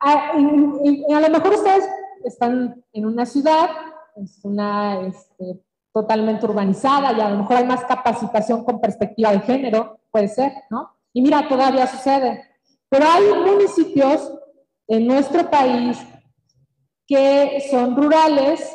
A, 0.00 0.30
a, 0.30 1.20
lo 1.20 1.30
mejor 1.30 1.54
ustedes 1.54 1.88
están 2.24 2.82
en 2.92 3.06
una 3.06 3.26
ciudad, 3.26 3.70
es 4.16 4.40
una 4.44 5.00
este, 5.06 5.60
totalmente 5.92 6.46
urbanizada 6.46 7.12
y 7.12 7.20
a 7.20 7.30
lo 7.30 7.38
mejor 7.38 7.56
hay 7.58 7.66
más 7.66 7.84
capacitación 7.84 8.64
con 8.64 8.80
perspectiva 8.80 9.32
de 9.32 9.40
género, 9.40 10.00
puede 10.10 10.28
ser, 10.28 10.52
¿no? 10.70 10.96
Y 11.12 11.22
mira, 11.22 11.48
todavía 11.48 11.86
sucede. 11.86 12.44
Pero 12.88 13.06
hay 13.06 13.24
municipios 13.44 14.32
en 14.88 15.06
nuestro 15.06 15.48
país 15.50 15.98
que 17.06 17.62
son 17.70 17.96
rurales, 17.96 18.72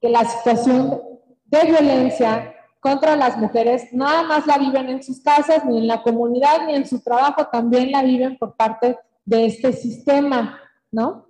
que 0.00 0.08
la 0.08 0.24
situación 0.24 1.00
de 1.44 1.60
violencia 1.64 2.55
contra 2.80 3.16
las 3.16 3.36
mujeres 3.36 3.92
nada 3.92 4.22
más 4.22 4.46
la 4.46 4.58
viven 4.58 4.88
en 4.88 5.02
sus 5.02 5.20
casas, 5.20 5.64
ni 5.64 5.78
en 5.78 5.86
la 5.86 6.02
comunidad, 6.02 6.66
ni 6.66 6.74
en 6.74 6.86
su 6.86 7.00
trabajo, 7.00 7.46
también 7.46 7.90
la 7.90 8.02
viven 8.02 8.36
por 8.38 8.54
parte 8.54 8.98
de 9.24 9.46
este 9.46 9.72
sistema, 9.72 10.60
¿no? 10.90 11.26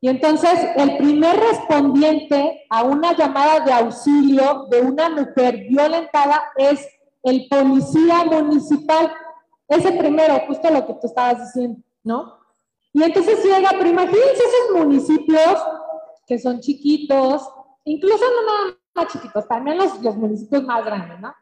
Y 0.00 0.08
entonces 0.08 0.52
el 0.76 0.98
primer 0.98 1.36
respondiente 1.36 2.64
a 2.68 2.82
una 2.82 3.16
llamada 3.16 3.60
de 3.60 3.72
auxilio 3.72 4.66
de 4.70 4.82
una 4.82 5.08
mujer 5.08 5.66
violentada 5.68 6.52
es 6.56 6.86
el 7.22 7.48
policía 7.48 8.24
municipal. 8.24 9.12
Ese 9.68 9.92
primero, 9.92 10.40
justo 10.46 10.70
lo 10.70 10.86
que 10.86 10.94
tú 10.94 11.06
estabas 11.06 11.40
diciendo, 11.40 11.80
¿no? 12.04 12.36
Y 12.92 13.02
entonces 13.02 13.42
llega, 13.44 13.70
pero 13.70 13.88
imagínense 13.88 14.42
esos 14.42 14.76
municipios 14.76 15.62
que 16.26 16.38
son 16.38 16.60
chiquitos, 16.60 17.48
incluso 17.84 18.24
no 18.24 18.46
nada 18.46 18.78
chiquitos, 19.04 19.46
también 19.46 19.76
los, 19.76 20.00
los 20.02 20.16
municipios 20.16 20.62
más 20.64 20.84
grandes, 20.84 21.20
¿no? 21.20 21.34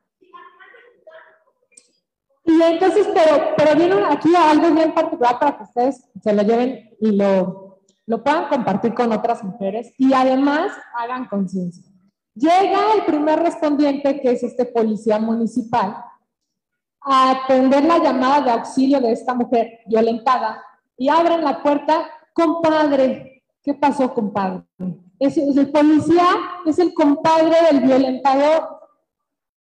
Y 2.47 2.61
entonces, 2.61 3.09
pero, 3.15 3.55
pero 3.57 3.75
viene 3.75 4.05
aquí 4.11 4.29
algo 4.37 4.71
bien 4.71 4.93
particular 4.93 5.39
para 5.39 5.57
que 5.57 5.63
ustedes 5.63 6.11
se 6.23 6.33
lo 6.33 6.43
lleven 6.43 6.91
y 7.01 7.13
lo, 7.13 7.81
lo 8.07 8.23
puedan 8.23 8.49
compartir 8.49 8.93
con 8.93 9.13
otras 9.13 9.43
mujeres 9.43 9.95
y 9.97 10.13
además 10.13 10.73
hagan 10.99 11.27
conciencia. 11.27 11.85
Llega 12.35 12.95
el 12.97 13.05
primer 13.07 13.39
respondiente, 13.41 14.21
que 14.21 14.33
es 14.33 14.43
este 14.43 14.67
policía 14.67 15.19
municipal, 15.19 16.05
a 17.01 17.31
atender 17.31 17.85
la 17.85 17.99
llamada 17.99 18.41
de 18.41 18.51
auxilio 18.51 19.01
de 19.01 19.13
esta 19.13 19.35
mujer 19.35 19.81
violentada 19.87 20.63
y 20.97 21.09
abren 21.09 21.45
la 21.45 21.63
puerta, 21.63 22.09
compadre, 22.33 23.43
¿qué 23.63 23.75
pasó, 23.75 24.13
compadre? 24.13 24.65
Es, 25.25 25.39
el 25.39 25.71
policía 25.71 26.27
es 26.67 26.79
el 26.79 26.93
compadre 26.93 27.57
del 27.71 27.81
violentador. 27.81 28.79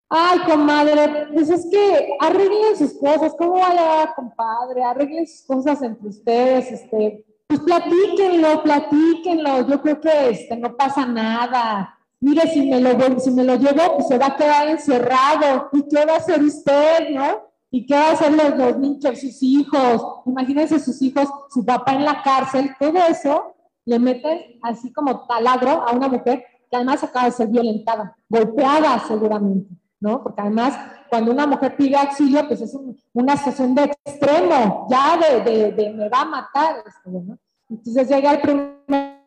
Ay, 0.08 0.38
comadre, 0.46 1.26
pues 1.34 1.50
es 1.50 1.66
que 1.68 2.16
arreglen 2.20 2.76
sus 2.78 2.94
cosas, 2.94 3.34
¿cómo 3.36 3.54
vaya, 3.54 4.14
compadre? 4.14 4.84
Arreglen 4.84 5.26
sus 5.26 5.44
cosas 5.44 5.82
entre 5.82 6.08
ustedes, 6.08 6.70
este, 6.70 7.26
pues 7.48 7.60
platíquenlo, 7.60 8.62
platíquenlo, 8.62 9.68
yo 9.68 9.82
creo 9.82 10.00
que 10.00 10.30
este, 10.30 10.56
no 10.56 10.76
pasa 10.76 11.04
nada. 11.04 11.98
Mire, 12.20 12.48
si 12.48 12.70
me, 12.70 12.80
lo, 12.80 13.18
si 13.18 13.30
me 13.32 13.42
lo 13.42 13.56
llevo, 13.56 13.96
pues 13.96 14.08
se 14.08 14.16
va 14.16 14.26
a 14.26 14.36
quedar 14.36 14.68
encerrado. 14.68 15.70
¿Y 15.72 15.88
qué 15.88 16.04
va 16.06 16.14
a 16.14 16.18
hacer 16.18 16.42
usted, 16.42 17.10
no? 17.10 17.42
¿Y 17.70 17.84
qué 17.84 17.94
va 17.94 18.10
a 18.10 18.12
hacer 18.12 18.32
los, 18.32 18.56
los 18.56 18.78
niños, 18.78 19.20
sus 19.20 19.42
hijos? 19.42 20.22
Imagínense 20.24 20.78
sus 20.78 21.02
hijos, 21.02 21.28
su 21.50 21.64
papá 21.64 21.94
en 21.94 22.04
la 22.04 22.22
cárcel, 22.22 22.70
todo 22.78 22.98
eso 23.08 23.54
le 23.88 23.98
meten 23.98 24.60
así 24.62 24.92
como 24.92 25.26
taladro 25.26 25.82
a 25.82 25.92
una 25.92 26.08
mujer 26.08 26.44
que 26.70 26.76
además 26.76 27.02
acaba 27.02 27.24
de 27.24 27.32
ser 27.32 27.48
violentada, 27.48 28.14
golpeada 28.28 28.98
seguramente, 29.08 29.74
¿no? 29.98 30.22
Porque 30.22 30.42
además 30.42 30.78
cuando 31.08 31.32
una 31.32 31.46
mujer 31.46 31.74
pide 31.74 31.96
auxilio, 31.96 32.46
pues 32.46 32.60
es 32.60 32.76
una 33.14 33.34
situación 33.38 33.74
de 33.74 33.84
extremo, 33.84 34.86
ya 34.90 35.16
de, 35.16 35.72
de, 35.72 35.90
me 35.94 36.10
va 36.10 36.20
a 36.20 36.24
matar. 36.26 36.84
¿no? 37.06 37.38
Entonces 37.70 38.06
llega 38.06 38.32
el 38.32 38.40
primer 38.42 39.22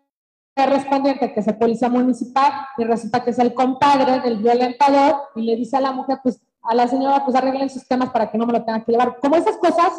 respondiente, 0.56 1.34
que 1.34 1.40
es 1.40 1.48
el 1.48 1.58
policía 1.58 1.90
municipal, 1.90 2.52
y 2.78 2.84
resulta 2.84 3.24
que 3.24 3.32
es 3.32 3.40
el 3.40 3.56
compadre 3.56 4.20
del 4.20 4.38
violentador, 4.38 5.22
y 5.36 5.42
le 5.42 5.56
dice 5.56 5.78
a 5.78 5.82
la 5.82 5.92
mujer, 5.92 6.20
pues 6.22 6.40
a 6.62 6.76
la 6.76 6.88
señora, 6.88 7.26
pues 7.26 7.36
arreglen 7.36 7.72
sus 7.72 7.88
temas 7.88 8.12
para 8.12 8.30
que 8.30 8.38
no 8.38 8.46
me 8.46 8.54
lo 8.54 8.64
tenga 8.64 8.86
que 8.86 8.92
llevar. 8.92 9.18
Como 9.20 9.38
esas 9.38 9.58
cosas, 9.58 9.92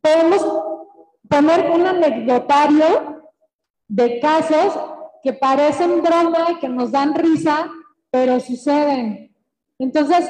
podemos 0.00 0.42
poner 1.28 1.70
un 1.70 1.86
anecdotario 1.86 3.17
de 3.88 4.20
casos 4.20 4.78
que 5.22 5.32
parecen 5.32 6.02
broma 6.02 6.52
y 6.52 6.56
que 6.56 6.68
nos 6.68 6.92
dan 6.92 7.14
risa, 7.14 7.70
pero 8.10 8.38
suceden. 8.38 9.34
Entonces, 9.78 10.28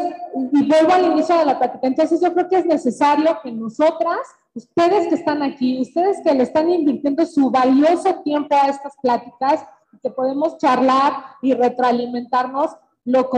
y 0.52 0.68
vuelvo 0.68 0.92
al 0.92 1.06
inicio 1.06 1.36
de 1.38 1.46
la 1.46 1.58
plática, 1.58 1.86
entonces 1.86 2.20
yo 2.20 2.32
creo 2.34 2.48
que 2.48 2.58
es 2.58 2.66
necesario 2.66 3.38
que 3.42 3.50
nosotras, 3.50 4.20
ustedes 4.54 5.08
que 5.08 5.14
están 5.14 5.42
aquí, 5.42 5.80
ustedes 5.80 6.18
que 6.22 6.34
le 6.34 6.42
están 6.42 6.70
invirtiendo 6.70 7.24
su 7.24 7.50
valioso 7.50 8.20
tiempo 8.22 8.54
a 8.54 8.68
estas 8.68 8.94
pláticas, 9.02 9.64
que 10.02 10.10
podemos 10.10 10.58
charlar 10.58 11.24
y 11.42 11.54
retroalimentarnos, 11.54 12.76
lo, 13.04 13.30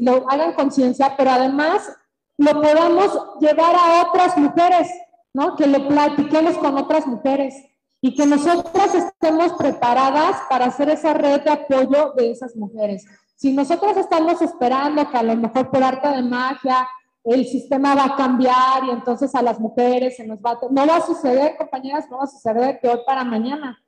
lo 0.00 0.30
hagan 0.30 0.54
conciencia, 0.54 1.14
pero 1.16 1.30
además 1.30 1.92
lo 2.38 2.52
podamos 2.60 3.38
llevar 3.40 3.74
a 3.76 4.08
otras 4.08 4.36
mujeres, 4.38 4.88
¿no? 5.34 5.54
Que 5.54 5.66
lo 5.66 5.86
platiquemos 5.86 6.56
con 6.56 6.78
otras 6.78 7.06
mujeres 7.06 7.54
y 8.04 8.14
que 8.14 8.26
nosotras 8.26 8.94
estemos 8.96 9.52
preparadas 9.52 10.36
para 10.50 10.66
hacer 10.66 10.90
esa 10.90 11.14
red 11.14 11.40
de 11.42 11.50
apoyo 11.50 12.12
de 12.16 12.32
esas 12.32 12.56
mujeres. 12.56 13.06
Si 13.36 13.52
nosotros 13.52 13.96
estamos 13.96 14.42
esperando 14.42 15.08
que 15.08 15.16
a 15.16 15.22
lo 15.22 15.36
mejor 15.36 15.70
por 15.70 15.82
arte 15.84 16.08
de 16.08 16.22
magia 16.22 16.86
el 17.24 17.46
sistema 17.46 17.94
va 17.94 18.06
a 18.06 18.16
cambiar 18.16 18.84
y 18.88 18.90
entonces 18.90 19.32
a 19.36 19.42
las 19.42 19.60
mujeres 19.60 20.16
se 20.16 20.26
nos 20.26 20.40
va 20.40 20.50
a... 20.50 20.58
No 20.68 20.84
va 20.84 20.96
a 20.96 21.06
suceder, 21.06 21.56
compañeras, 21.56 22.10
no 22.10 22.18
va 22.18 22.24
a 22.24 22.26
suceder 22.26 22.80
de 22.82 22.88
hoy 22.88 22.98
para 23.06 23.22
mañana. 23.22 23.78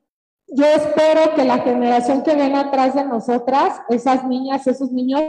Yo 0.47 0.65
espero 0.65 1.35
que 1.35 1.45
la 1.45 1.59
generación 1.59 2.23
que 2.23 2.37
viene 2.37 2.57
atrás 2.57 2.95
de 2.95 3.05
nosotras, 3.05 3.81
esas 3.89 4.25
niñas, 4.25 4.65
esos 4.69 4.93
niños, 4.93 5.23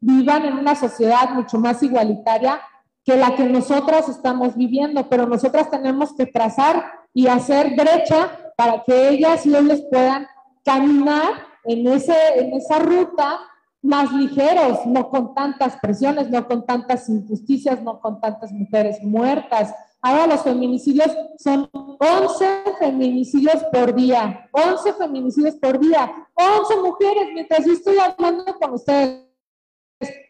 vivan 0.00 0.44
en 0.44 0.58
una 0.58 0.74
sociedad 0.74 1.30
mucho 1.30 1.58
más 1.58 1.82
igualitaria 1.82 2.60
que 3.02 3.16
la 3.16 3.34
que 3.34 3.44
nosotras 3.44 4.10
estamos 4.10 4.54
viviendo, 4.56 5.08
pero 5.08 5.26
nosotras 5.26 5.70
tenemos 5.70 6.14
que 6.14 6.26
trazar 6.26 6.99
y 7.12 7.26
hacer 7.26 7.74
brecha 7.74 8.52
para 8.56 8.82
que 8.84 9.08
ellas 9.08 9.44
y 9.46 9.56
ellos 9.56 9.82
puedan 9.90 10.26
caminar 10.64 11.46
en, 11.64 11.86
ese, 11.88 12.14
en 12.36 12.52
esa 12.54 12.78
ruta 12.78 13.40
más 13.82 14.12
ligeros, 14.12 14.84
no 14.86 15.08
con 15.08 15.34
tantas 15.34 15.76
presiones, 15.76 16.28
no 16.30 16.46
con 16.46 16.66
tantas 16.66 17.08
injusticias, 17.08 17.82
no 17.82 18.00
con 18.00 18.20
tantas 18.20 18.52
mujeres 18.52 19.02
muertas. 19.02 19.74
Ahora 20.02 20.26
los 20.26 20.42
feminicidios 20.42 21.10
son 21.38 21.68
11 21.72 22.62
feminicidios 22.78 23.64
por 23.72 23.94
día, 23.94 24.48
11 24.52 24.94
feminicidios 24.94 25.56
por 25.56 25.78
día, 25.78 26.28
11 26.34 26.76
mujeres, 26.82 27.28
mientras 27.34 27.66
yo 27.66 27.72
estoy 27.72 27.98
hablando 27.98 28.44
con 28.58 28.72
ustedes 28.72 29.30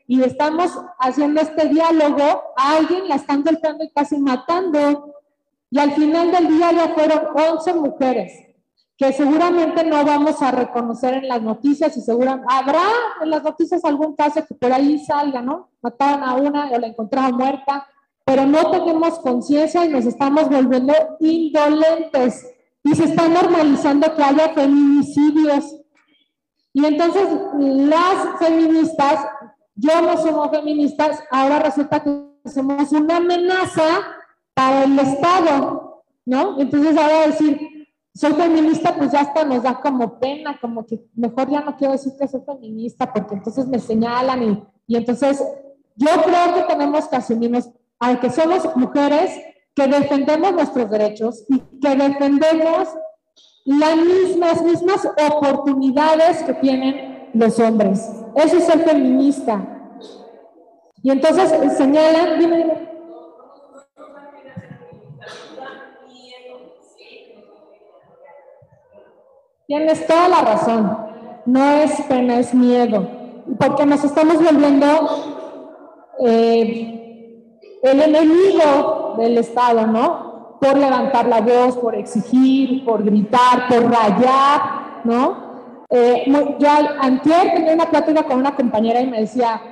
y 0.07 0.23
estamos 0.23 0.73
haciendo 0.99 1.41
este 1.41 1.69
diálogo, 1.69 2.43
a 2.57 2.77
alguien 2.77 3.09
la 3.09 3.15
están 3.15 3.45
golpeando 3.45 3.85
y 3.85 3.91
casi 3.91 4.19
matando. 4.19 5.15
Y 5.71 5.79
al 5.79 5.93
final 5.93 6.33
del 6.33 6.49
día 6.49 6.73
ya 6.73 6.95
fueron 6.95 7.29
11 7.35 7.75
mujeres 7.75 8.33
que 9.01 9.15
seguramente 9.15 9.83
no 9.83 10.05
vamos 10.05 10.43
a 10.43 10.51
reconocer 10.51 11.15
en 11.15 11.29
las 11.29 11.41
noticias 11.41 11.97
y 11.97 12.03
seguramente 12.03 12.47
habrá 12.51 12.85
en 13.23 13.31
las 13.31 13.43
noticias 13.43 13.83
algún 13.83 14.15
caso 14.15 14.45
que 14.47 14.55
por 14.55 14.71
ahí 14.71 14.99
salga, 14.99 15.41
¿no? 15.41 15.71
Mataron 15.81 16.23
a 16.23 16.35
una 16.35 16.71
o 16.71 16.79
la 16.79 16.87
encontraron 16.87 17.39
muerta, 17.39 17.87
pero 18.27 18.45
no 18.45 18.71
tenemos 18.71 19.19
conciencia 19.21 19.87
y 19.87 19.89
nos 19.89 20.05
estamos 20.05 20.51
volviendo 20.51 20.93
indolentes 21.19 22.47
y 22.85 22.95
se 22.95 23.05
está 23.05 23.27
normalizando 23.27 24.15
que 24.15 24.23
haya 24.23 24.51
feminicidios. 24.51 25.77
Y 26.75 26.85
entonces 26.85 27.27
las 27.55 28.39
feministas, 28.39 29.27
yo 29.77 30.03
no 30.03 30.19
somos 30.19 30.51
feministas, 30.51 31.23
ahora 31.31 31.61
resulta 31.61 32.01
que 32.01 32.51
somos 32.51 32.93
una 32.93 33.17
amenaza 33.17 34.20
para 34.55 34.85
el 34.85 34.99
Estado, 34.99 36.05
¿no? 36.25 36.61
Entonces 36.61 36.97
ahora 36.97 37.27
decir, 37.27 37.59
soy 38.15 38.33
feminista, 38.33 38.95
pues 38.97 39.13
ya 39.13 39.21
hasta 39.21 39.45
nos 39.45 39.63
da 39.63 39.81
como 39.81 40.19
pena, 40.19 40.59
como 40.61 40.85
que 40.85 41.01
mejor 41.15 41.51
ya 41.51 41.61
no 41.61 41.77
quiero 41.77 41.93
decir 41.93 42.13
que 42.19 42.29
soy 42.29 42.43
feminista, 42.45 43.13
porque 43.13 43.35
entonces 43.35 43.67
me 43.67 43.79
señalan 43.79 44.43
y, 44.43 44.63
y 44.87 44.97
entonces 44.97 45.43
yo 45.97 46.09
creo 46.23 46.55
que 46.55 46.63
tenemos 46.75 47.07
que 47.09 47.17
asumirnos, 47.17 47.71
aunque 47.99 48.31
somos 48.31 48.77
mujeres, 48.77 49.39
que 49.75 49.87
defendemos 49.87 50.53
nuestros 50.53 50.91
derechos 50.91 51.45
y 51.49 51.61
que 51.81 51.97
defendemos 51.97 52.89
las 53.65 53.97
mismas, 53.97 54.63
mismas 54.63 55.09
oportunidades 55.29 56.43
que 56.43 56.55
tienen 56.55 57.31
los 57.35 57.59
hombres. 57.61 58.11
Eso 58.35 58.57
es 58.57 58.65
ser 58.65 58.81
feminista. 58.81 59.65
Y 61.03 61.11
entonces 61.11 61.53
señalan, 61.77 62.39
dime, 62.39 62.57
dime. 62.59 62.90
Tienes 69.71 70.05
toda 70.05 70.29
la 70.29 70.41
razón. 70.41 70.99
No 71.47 71.71
es 71.75 72.03
pena, 72.09 72.41
es 72.41 72.53
miedo. 72.53 73.07
Porque 73.57 73.87
nos 73.87 74.03
estamos 74.03 74.43
volviendo 74.43 74.85
eh, 76.27 77.55
el 77.81 78.03
enemigo 78.03 79.15
del 79.17 79.39
Estado, 79.39 79.87
¿no? 79.87 80.59
Por 80.61 80.77
levantar 80.77 81.29
la 81.29 81.41
voz, 81.41 81.77
por 81.77 81.95
exigir, 81.95 82.85
por 82.85 83.05
gritar, 83.05 83.69
por 83.69 83.89
rayar, 83.89 85.03
¿no? 85.05 85.85
Eh, 85.89 86.25
yo 86.59 86.69
antier 87.01 87.55
tenía 87.55 87.75
una 87.75 87.89
plática 87.89 88.25
con 88.25 88.41
una 88.41 88.57
compañera 88.57 89.01
y 89.01 89.07
me 89.07 89.21
decía, 89.21 89.63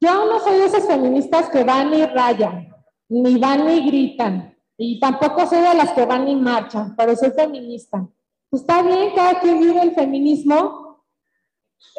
yo 0.00 0.24
no 0.24 0.40
soy 0.40 0.60
de 0.60 0.64
esas 0.64 0.86
feministas 0.86 1.50
que 1.50 1.62
van 1.62 1.92
y 1.92 2.06
rayan, 2.06 2.70
ni 3.10 3.38
van 3.38 3.66
ni 3.66 3.86
gritan, 3.86 4.56
y 4.78 4.98
tampoco 4.98 5.46
soy 5.46 5.60
de 5.60 5.74
las 5.74 5.90
que 5.92 6.06
van 6.06 6.26
y 6.26 6.36
marchan, 6.36 6.94
pero 6.96 7.14
soy 7.14 7.32
feminista. 7.32 8.08
Está 8.52 8.82
bien, 8.82 9.14
cada 9.14 9.40
quien 9.40 9.60
vive 9.60 9.82
el 9.82 9.94
feminismo 9.94 11.04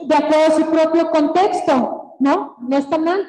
de 0.02 0.16
acuerdo 0.16 0.46
a 0.48 0.58
su 0.58 0.66
propio 0.72 1.10
contexto, 1.12 2.16
¿no? 2.20 2.56
No 2.60 2.78
está 2.78 2.98
mal. 2.98 3.28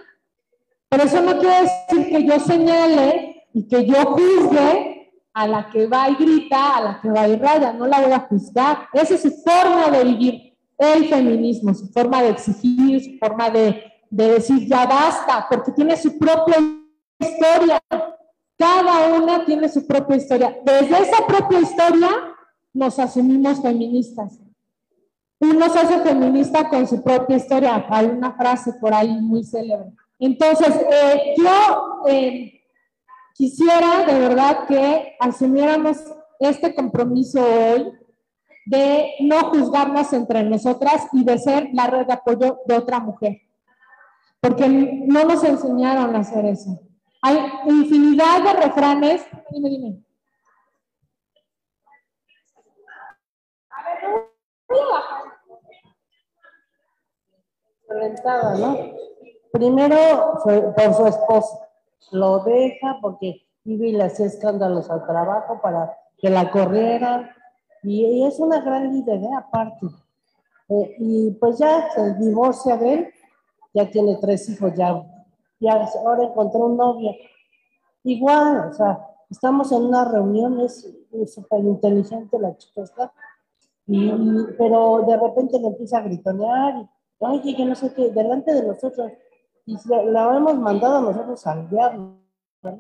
Pero 0.89 1.03
eso 1.05 1.21
no 1.21 1.39
quiere 1.39 1.63
decir 1.63 2.09
que 2.09 2.25
yo 2.25 2.41
señale 2.41 3.47
y 3.53 3.69
que 3.69 3.85
yo 3.87 4.05
juzgue 4.07 5.13
a 5.35 5.47
la 5.47 5.71
que 5.71 5.87
va 5.87 6.09
y 6.11 6.15
grita, 6.17 6.77
a 6.77 6.81
la 6.81 7.01
que 7.01 7.11
va 7.11 7.29
y 7.29 7.37
raya, 7.37 7.73
no 7.73 7.87
la 7.87 8.01
voy 8.01 8.13
a 8.13 8.21
juzgar. 8.21 8.89
Esa 8.93 9.15
es 9.15 9.23
su 9.23 9.31
forma 9.31 9.91
de 9.91 10.05
vivir 10.05 10.57
el 10.79 11.09
feminismo, 11.09 11.75
su 11.75 11.89
forma 11.89 12.23
de 12.23 12.31
exigir, 12.31 13.03
su 13.05 13.19
forma 13.19 13.51
de, 13.51 13.83
de 14.11 14.33
decir 14.33 14.67
ya 14.67 14.87
basta, 14.87 15.47
porque 15.49 15.73
tiene 15.73 15.97
su 15.97 16.19
propia 16.19 16.57
historia. 17.19 17.81
Cada 18.57 19.15
una 19.15 19.45
tiene 19.45 19.69
su 19.69 19.87
propia 19.87 20.17
historia. 20.17 20.59
Desde 20.65 21.03
esa 21.03 21.27
propia 21.27 21.61
historia 21.61 22.09
nos 22.73 22.99
asumimos 22.99 23.61
feministas. 23.61 24.39
Uno 25.41 25.69
se 25.69 25.79
hace 25.79 26.01
feminista 26.01 26.69
con 26.69 26.87
su 26.87 27.03
propia 27.03 27.37
historia. 27.37 27.87
Hay 27.89 28.07
una 28.07 28.33
frase 28.33 28.73
por 28.81 28.93
ahí 28.93 29.21
muy 29.21 29.45
célebre. 29.45 29.93
Entonces, 30.19 30.75
eh, 30.91 31.35
yo 31.37 32.07
eh, 32.09 32.61
quisiera 33.35 34.05
de 34.05 34.19
verdad 34.19 34.67
que 34.67 35.17
asumiéramos 35.21 35.99
este 36.41 36.75
compromiso 36.75 37.41
hoy 37.41 37.93
de 38.67 39.13
no 39.21 39.51
juzgarnos 39.51 40.13
entre 40.13 40.43
nosotras 40.43 41.07
y 41.13 41.25
de 41.25 41.39
ser 41.39 41.69
la 41.73 41.87
red 41.87 42.07
de 42.07 42.13
apoyo 42.13 42.59
de 42.67 42.77
otra 42.77 42.99
mujer. 42.99 43.41
Porque 44.41 44.69
no 44.69 45.25
nos 45.25 45.43
enseñaron 45.45 46.15
a 46.15 46.21
hacer 46.21 46.45
eso. 46.47 46.81
Hay 47.23 47.39
infinidad 47.67 48.43
de 48.43 48.53
refranes. 48.53 49.25
Dime, 49.51 49.71
dime. 49.71 50.08
Violentada, 57.89 58.55
¿no? 58.57 58.77
Primero 59.53 59.97
por 60.45 60.95
su 60.95 61.07
esposo. 61.07 61.61
Lo 62.13 62.41
deja 62.41 62.99
porque 63.01 63.47
iba 63.65 63.87
y 63.87 63.93
le 63.93 64.05
hacía 64.05 64.27
escándalos 64.27 64.91
al 64.91 65.07
trabajo 65.07 65.61
para 65.61 65.97
que 66.19 66.31
la 66.31 66.51
corrieran. 66.51 67.31
Y, 67.83 68.25
es 68.25 68.39
una 68.41 68.61
gran 68.61 68.93
líder, 68.93 69.23
¿eh? 69.23 69.31
aparte. 69.37 69.87
Eh, 70.69 70.97
y 70.99 71.31
pues 71.33 71.59
ya 71.59 71.91
se 71.91 72.15
divorcia 72.15 72.77
de 72.77 72.95
él, 72.95 73.09
ya 73.73 73.91
tiene 73.91 74.17
tres 74.21 74.49
hijos, 74.49 74.75
ya, 74.75 75.03
ya 75.61 75.89
ahora 76.05 76.25
encontró 76.25 76.67
un 76.67 76.77
novio. 76.77 77.13
Igual, 78.03 78.69
o 78.71 78.73
sea, 78.75 78.99
estamos 79.31 79.73
en 79.73 79.85
una 79.85 80.05
reunión, 80.05 80.61
es 80.61 80.87
súper 81.33 81.61
inteligente 81.61 82.39
la 82.39 82.57
chica 82.57 82.83
está, 82.83 83.13
y, 83.91 84.13
pero 84.59 85.03
de 85.07 85.17
repente 85.17 85.59
le 85.59 85.69
empieza 85.69 85.99
a 85.99 86.03
gritonear 86.03 86.77
y, 86.77 86.89
oye, 87.21 87.57
que 87.57 87.65
no 87.65 87.75
sé 87.75 87.93
qué, 87.95 88.11
delante 88.11 88.53
de 88.53 88.67
nosotros, 88.67 89.11
y 89.65 89.77
la, 89.87 90.37
hemos 90.37 90.59
mandado 90.59 90.99
a 90.99 91.01
nosotros 91.01 91.47
al 91.47 91.71
diablo, 91.71 92.19
¿no? 92.63 92.79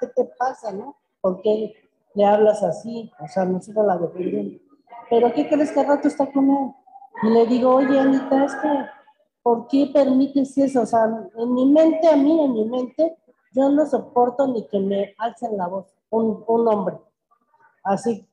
¿qué 0.00 0.08
te 0.08 0.24
pasa, 0.36 0.72
no? 0.72 0.96
¿Por 1.20 1.40
qué 1.42 1.72
le 2.14 2.24
hablas 2.24 2.64
así? 2.64 3.12
O 3.20 3.28
sea, 3.28 3.44
nosotros 3.44 3.86
la 3.86 3.96
defendemos. 3.96 4.60
Pero 5.08 5.32
¿qué 5.32 5.48
crees 5.48 5.70
que 5.70 5.80
al 5.80 5.86
rato 5.86 6.08
está 6.08 6.30
con 6.32 6.50
él? 6.50 6.72
Y 7.22 7.30
le 7.30 7.46
digo, 7.46 7.76
oye, 7.76 8.00
Anita, 8.00 8.44
es 8.44 8.54
que, 8.56 8.68
¿por 9.42 9.68
qué 9.68 9.88
permites 9.92 10.58
eso? 10.58 10.82
O 10.82 10.86
sea, 10.86 11.04
en 11.36 11.54
mi 11.54 11.66
mente, 11.66 12.08
a 12.08 12.16
mí, 12.16 12.42
en 12.42 12.52
mi 12.54 12.64
mente, 12.64 13.16
yo 13.52 13.68
no 13.68 13.86
soporto 13.86 14.48
ni 14.48 14.66
que 14.66 14.80
me 14.80 15.14
alcen 15.18 15.56
la 15.56 15.68
voz 15.68 15.86
un, 16.10 16.42
un 16.48 16.68
hombre. 16.68 16.96
Así 17.84 18.29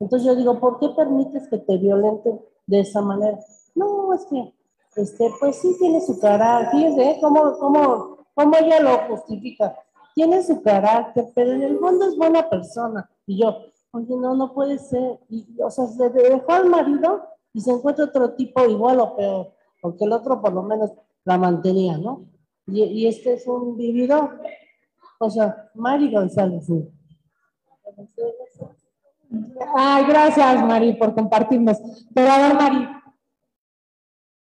entonces 0.00 0.26
yo 0.26 0.34
digo, 0.34 0.58
¿por 0.58 0.78
qué 0.78 0.88
permites 0.96 1.46
que 1.48 1.58
te 1.58 1.76
violenten 1.76 2.40
de 2.66 2.80
esa 2.80 3.02
manera? 3.02 3.38
No, 3.74 4.14
es 4.14 4.24
que, 4.24 4.54
este, 4.96 5.30
pues 5.38 5.56
sí 5.56 5.76
tiene 5.78 6.00
su 6.00 6.18
carácter, 6.18 6.98
¿eh? 6.98 7.18
cómo, 7.20 7.58
cómo, 7.58 8.26
cómo 8.34 8.56
ella 8.56 8.80
lo 8.80 8.98
justifica. 9.08 9.76
Tiene 10.14 10.42
su 10.42 10.62
carácter, 10.62 11.30
pero 11.34 11.52
en 11.52 11.62
el 11.62 11.78
fondo 11.78 12.06
es 12.06 12.16
buena 12.16 12.48
persona. 12.48 13.08
Y 13.26 13.42
yo, 13.42 13.56
oye, 13.92 14.16
no, 14.16 14.34
no 14.34 14.54
puede 14.54 14.78
ser. 14.78 15.20
Y, 15.28 15.46
o 15.62 15.70
sea, 15.70 15.86
se 15.86 16.08
dejó 16.08 16.50
al 16.50 16.68
marido 16.68 17.22
y 17.52 17.60
se 17.60 17.70
encuentra 17.70 18.06
otro 18.06 18.32
tipo 18.34 18.64
igual 18.64 19.00
o 19.00 19.14
peor, 19.14 19.52
porque 19.82 20.04
el 20.04 20.12
otro 20.12 20.40
por 20.40 20.52
lo 20.52 20.62
menos 20.62 20.90
la 21.24 21.36
mantenía, 21.36 21.98
¿no? 21.98 22.24
Y, 22.66 22.82
y 22.82 23.06
este 23.06 23.34
es 23.34 23.46
un 23.46 23.76
vividor. 23.76 24.40
O 25.18 25.28
sea, 25.28 25.70
Mari 25.74 26.10
González. 26.10 26.66
¿sí? 26.66 26.90
Ay, 29.76 30.04
gracias, 30.08 30.64
Mari, 30.64 30.94
por 30.94 31.14
compartirnos. 31.14 31.78
Pero 32.14 32.30
a 32.30 32.38
ver, 32.38 32.54
Mari, 32.54 32.88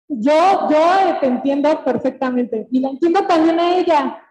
yo, 0.09 0.33
yo 0.71 1.19
te 1.21 1.27
entiendo 1.27 1.85
perfectamente 1.85 2.69
y 2.71 2.81
la 2.81 2.91
entiendo 2.91 3.27
también 3.27 3.59
a 3.61 3.77
ella, 3.77 4.23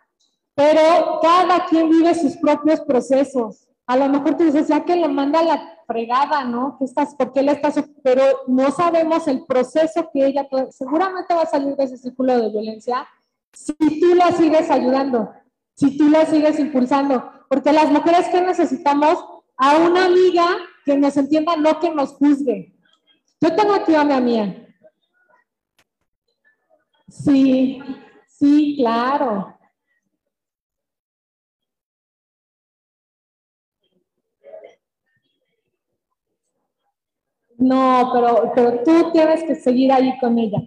pero 0.55 1.19
cada 1.21 1.65
quien 1.65 1.89
vive 1.89 2.15
sus 2.15 2.37
propios 2.37 2.81
procesos. 2.81 3.67
A 3.85 3.95
lo 3.95 4.09
mejor 4.09 4.35
tú 4.35 4.43
dices, 4.43 4.67
ya 4.67 4.83
que 4.83 4.95
le 4.95 5.07
manda 5.07 5.41
la 5.43 5.77
fregada, 5.85 6.43
¿no? 6.43 6.77
¿Qué 6.77 6.85
estás, 6.85 7.15
¿Por 7.15 7.31
qué 7.31 7.41
le 7.41 7.53
estás? 7.53 7.75
Pero 8.03 8.23
no 8.47 8.71
sabemos 8.71 9.27
el 9.27 9.45
proceso 9.45 10.09
que 10.11 10.25
ella, 10.25 10.47
seguramente 10.71 11.33
va 11.33 11.43
a 11.43 11.45
salir 11.45 11.75
de 11.75 11.83
ese 11.85 11.97
círculo 11.97 12.37
de 12.37 12.49
violencia 12.49 13.07
si 13.53 13.73
tú 13.99 14.13
la 14.15 14.31
sigues 14.31 14.69
ayudando, 14.69 15.31
si 15.73 15.97
tú 15.97 16.09
la 16.09 16.25
sigues 16.25 16.59
impulsando, 16.59 17.31
porque 17.49 17.71
las 17.71 17.89
mujeres 17.91 18.27
que 18.29 18.41
necesitamos 18.41 19.17
a 19.57 19.77
una 19.77 20.05
amiga 20.05 20.45
que 20.85 20.95
nos 20.97 21.17
entienda, 21.17 21.55
no 21.55 21.79
que 21.79 21.89
nos 21.93 22.13
juzgue. 22.13 22.73
Yo 23.41 23.55
tengo 23.55 23.73
aquí 23.73 23.93
a 23.93 24.03
mi 24.03 24.21
mía. 24.21 24.67
Sí, 27.09 27.81
sí, 28.27 28.75
claro. 28.77 29.57
No, 37.57 38.11
pero, 38.13 38.51
pero 38.53 38.83
tú 38.83 39.11
tienes 39.11 39.43
que 39.43 39.55
seguir 39.55 39.91
ahí 39.91 40.17
con 40.19 40.37
ella, 40.37 40.59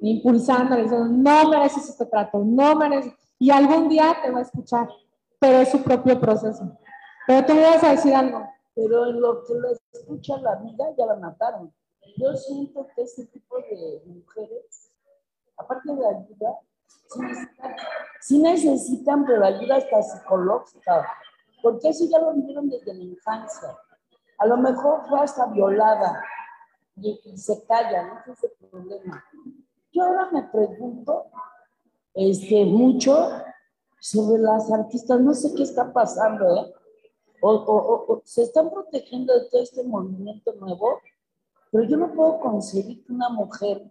impulsándola, 0.00 0.82
diciendo, 0.82 1.08
no 1.08 1.50
mereces 1.50 1.88
este 1.88 2.06
trato, 2.06 2.38
no 2.44 2.76
mereces, 2.76 3.12
y 3.38 3.50
algún 3.50 3.88
día 3.88 4.16
te 4.22 4.30
va 4.30 4.38
a 4.38 4.42
escuchar, 4.42 4.88
pero 5.40 5.58
es 5.58 5.70
su 5.70 5.82
propio 5.82 6.20
proceso. 6.20 6.78
Pero 7.26 7.46
tú 7.46 7.54
me 7.54 7.62
vas 7.62 7.82
a 7.82 7.90
decir 7.90 8.14
algo. 8.14 8.48
Pero 8.74 9.06
en 9.06 9.20
lo 9.20 9.42
que 9.44 9.54
lo 9.54 9.68
escucha 9.70 10.36
la 10.38 10.56
vida, 10.56 10.84
ya 10.96 11.06
la 11.06 11.16
mataron. 11.16 11.72
Yo 12.16 12.36
siento 12.36 12.86
que 12.94 13.02
ese 13.02 13.26
tipo 13.26 13.56
de 13.56 14.02
mujeres, 14.06 14.92
aparte 15.56 15.92
de 15.92 16.06
ayuda, 16.06 16.58
sí 18.20 18.38
necesitan, 18.38 19.24
pero 19.24 19.44
ayuda 19.44 19.76
hasta 19.76 20.02
psicológica. 20.02 21.06
Porque 21.62 21.88
eso 21.88 22.04
ya 22.10 22.18
lo 22.18 22.34
vivieron 22.34 22.68
desde 22.68 22.94
la 22.94 23.02
infancia. 23.02 23.76
A 24.38 24.46
lo 24.46 24.58
mejor 24.58 25.08
fue 25.08 25.20
hasta 25.20 25.46
violada 25.46 26.22
y, 26.96 27.36
se 27.36 27.64
calla, 27.64 28.06
¿no? 28.06 28.32
Ese 28.32 28.46
es 28.46 28.52
el 28.60 28.68
problema. 28.68 29.24
Yo 29.92 30.04
ahora 30.04 30.30
me 30.30 30.42
pregunto 30.44 31.26
este, 32.14 32.64
mucho 32.66 33.30
sobre 33.98 34.40
las 34.40 34.70
artistas, 34.70 35.20
no 35.20 35.34
sé 35.34 35.54
qué 35.54 35.62
está 35.62 35.92
pasando, 35.92 36.56
¿eh? 36.56 36.75
O, 37.48 38.22
se 38.24 38.42
están 38.42 38.70
protegiendo 38.70 39.34
de 39.34 39.48
todo 39.48 39.62
este 39.62 39.82
movimiento 39.84 40.52
nuevo, 40.54 41.00
pero 41.70 41.84
yo 41.84 41.96
no 41.96 42.12
puedo 42.12 42.40
concebir 42.40 43.04
que 43.04 43.12
una 43.12 43.28
mujer, 43.28 43.82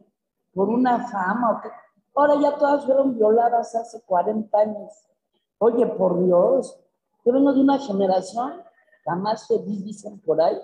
por 0.53 0.69
una 0.69 1.07
fama, 1.07 1.51
o 1.51 1.61
que, 1.61 1.69
ahora 2.15 2.35
ya 2.41 2.57
todas 2.57 2.85
fueron 2.85 3.15
violadas 3.15 3.75
hace 3.75 4.01
40 4.01 4.57
años. 4.57 4.91
Oye, 5.57 5.85
por 5.85 6.23
Dios, 6.23 6.79
yo 7.23 7.33
vengo 7.33 7.53
de 7.53 7.61
una 7.61 7.79
generación, 7.79 8.61
la 9.05 9.15
más 9.15 9.47
feliz 9.47 9.83
dicen 9.83 10.19
por 10.19 10.41
ahí, 10.41 10.59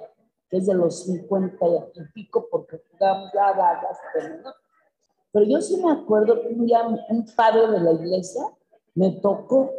que 0.50 0.58
es 0.58 0.66
de 0.66 0.74
los 0.74 1.04
50 1.04 1.66
y 1.68 2.04
pico, 2.14 2.48
porque 2.52 2.82
jugamos 2.92 3.32
ya 3.34 3.54
¿no? 4.44 4.52
Pero 5.32 5.46
yo 5.46 5.62
sí 5.62 5.82
me 5.82 5.92
acuerdo 5.92 6.42
que 6.42 6.48
un 6.50 6.66
día 6.66 6.86
un 6.86 7.26
padre 7.36 7.68
de 7.68 7.80
la 7.80 7.94
iglesia 7.94 8.44
me 8.94 9.12
tocó 9.12 9.72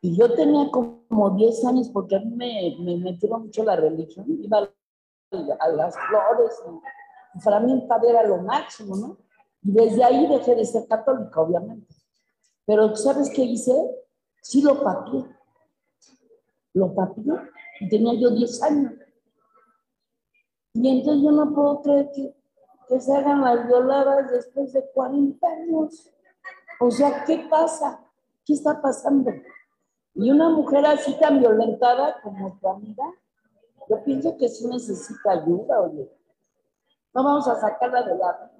y 0.00 0.16
yo 0.16 0.32
tenía 0.34 0.70
como 0.70 1.30
10 1.30 1.64
años 1.64 1.90
porque 1.92 2.16
a 2.16 2.20
mí 2.20 2.34
me, 2.34 2.76
me 2.80 2.96
metieron 2.98 3.42
mucho 3.42 3.64
la 3.64 3.76
religión, 3.76 4.26
iba 4.40 4.58
a, 4.58 5.68
las 5.68 5.94
flores 6.08 6.62
y, 7.34 7.44
para 7.44 7.60
mí 7.60 7.72
el 7.72 7.86
padre 7.86 8.10
era 8.10 8.22
lo 8.24 8.38
máximo, 8.38 8.96
¿no? 8.96 9.18
Y 9.62 9.72
desde 9.72 10.02
ahí 10.02 10.26
dejé 10.28 10.54
de 10.54 10.64
ser 10.64 10.86
católica, 10.86 11.40
obviamente. 11.40 11.94
Pero 12.64 12.94
¿sabes 12.96 13.30
qué 13.30 13.42
hice? 13.42 13.72
Sí 14.40 14.62
lo 14.62 14.82
papié. 14.82 15.24
Lo 16.74 16.94
papié 16.94 17.24
y 17.80 17.88
tenía 17.88 18.14
yo 18.14 18.30
10 18.30 18.62
años. 18.62 18.92
Y 20.74 20.88
entonces 20.88 21.22
yo 21.22 21.32
no 21.32 21.52
puedo 21.54 21.82
creer 21.82 22.10
que, 22.14 22.36
que 22.88 23.00
se 23.00 23.14
hagan 23.14 23.42
las 23.42 23.66
violadas 23.66 24.30
después 24.30 24.72
de 24.72 24.88
40 24.92 25.46
años. 25.46 26.08
O 26.80 26.90
sea, 26.90 27.24
¿qué 27.24 27.46
pasa? 27.50 28.00
¿Qué 28.44 28.54
está 28.54 28.80
pasando? 28.80 29.32
Y 30.18 30.32
una 30.32 30.48
mujer 30.50 30.84
así 30.84 31.16
tan 31.20 31.38
violentada 31.38 32.20
como 32.22 32.58
tu 32.60 32.68
amiga, 32.68 33.04
yo 33.88 34.02
pienso 34.02 34.36
que 34.36 34.48
sí 34.48 34.66
necesita 34.66 35.30
ayuda, 35.30 35.80
oye. 35.80 36.10
No 37.14 37.22
vamos 37.22 37.46
a 37.46 37.54
sacarla 37.54 38.02
de 38.02 38.16
la 38.16 38.50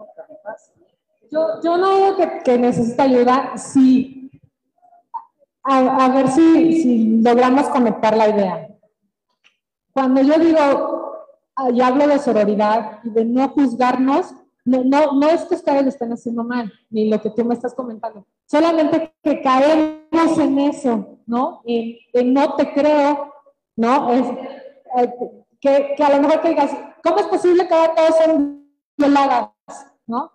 yo, 1.31 1.61
yo 1.63 1.77
no 1.77 1.95
digo 1.95 2.17
que, 2.17 2.43
que 2.43 2.59
necesita 2.59 3.03
ayuda, 3.03 3.57
sí. 3.59 4.31
A, 5.65 6.09
ver 6.09 6.29
si, 6.29 6.81
si 6.81 7.21
logramos 7.21 7.69
conectar 7.69 8.17
la 8.17 8.29
idea. 8.29 8.69
Cuando 9.93 10.23
yo 10.23 10.39
digo, 10.39 11.27
y 11.75 11.81
hablo 11.83 12.07
de 12.07 12.19
sororidad 12.21 13.01
y 13.03 13.11
de 13.11 13.25
no 13.25 13.49
juzgarnos, 13.51 14.33
no, 14.65 14.85
no, 14.85 15.13
no 15.13 15.29
es 15.29 15.45
que 15.45 15.57
ustedes 15.57 15.83
lo 15.83 15.89
estén 15.89 16.13
haciendo 16.13 16.45
mal, 16.45 16.73
ni 16.89 17.11
lo 17.11 17.21
que 17.21 17.31
tú 17.31 17.45
me 17.45 17.55
estás 17.55 17.75
comentando, 17.75 18.25
solamente 18.47 19.13
que 19.23 19.43
caemos 19.43 20.39
en 20.39 20.59
eso, 20.61 21.18
¿no? 21.29 21.63
En, 21.67 22.33
no 22.33 22.57
te 22.57 22.73
creo, 22.73 23.33
¿no? 23.77 24.13
Es, 24.13 24.27
que, 25.61 25.95
a 26.03 26.11
lo 26.11 26.23
mejor 26.23 26.41
que 26.41 26.49
digas, 26.49 26.73
¿cómo 27.05 27.19
es 27.19 27.27
posible 27.27 27.69
que 27.69 27.75
ahora 27.75 27.95
todos 27.95 28.17
sean 28.17 28.67
violadas, 28.97 29.51
¿no? 30.07 30.33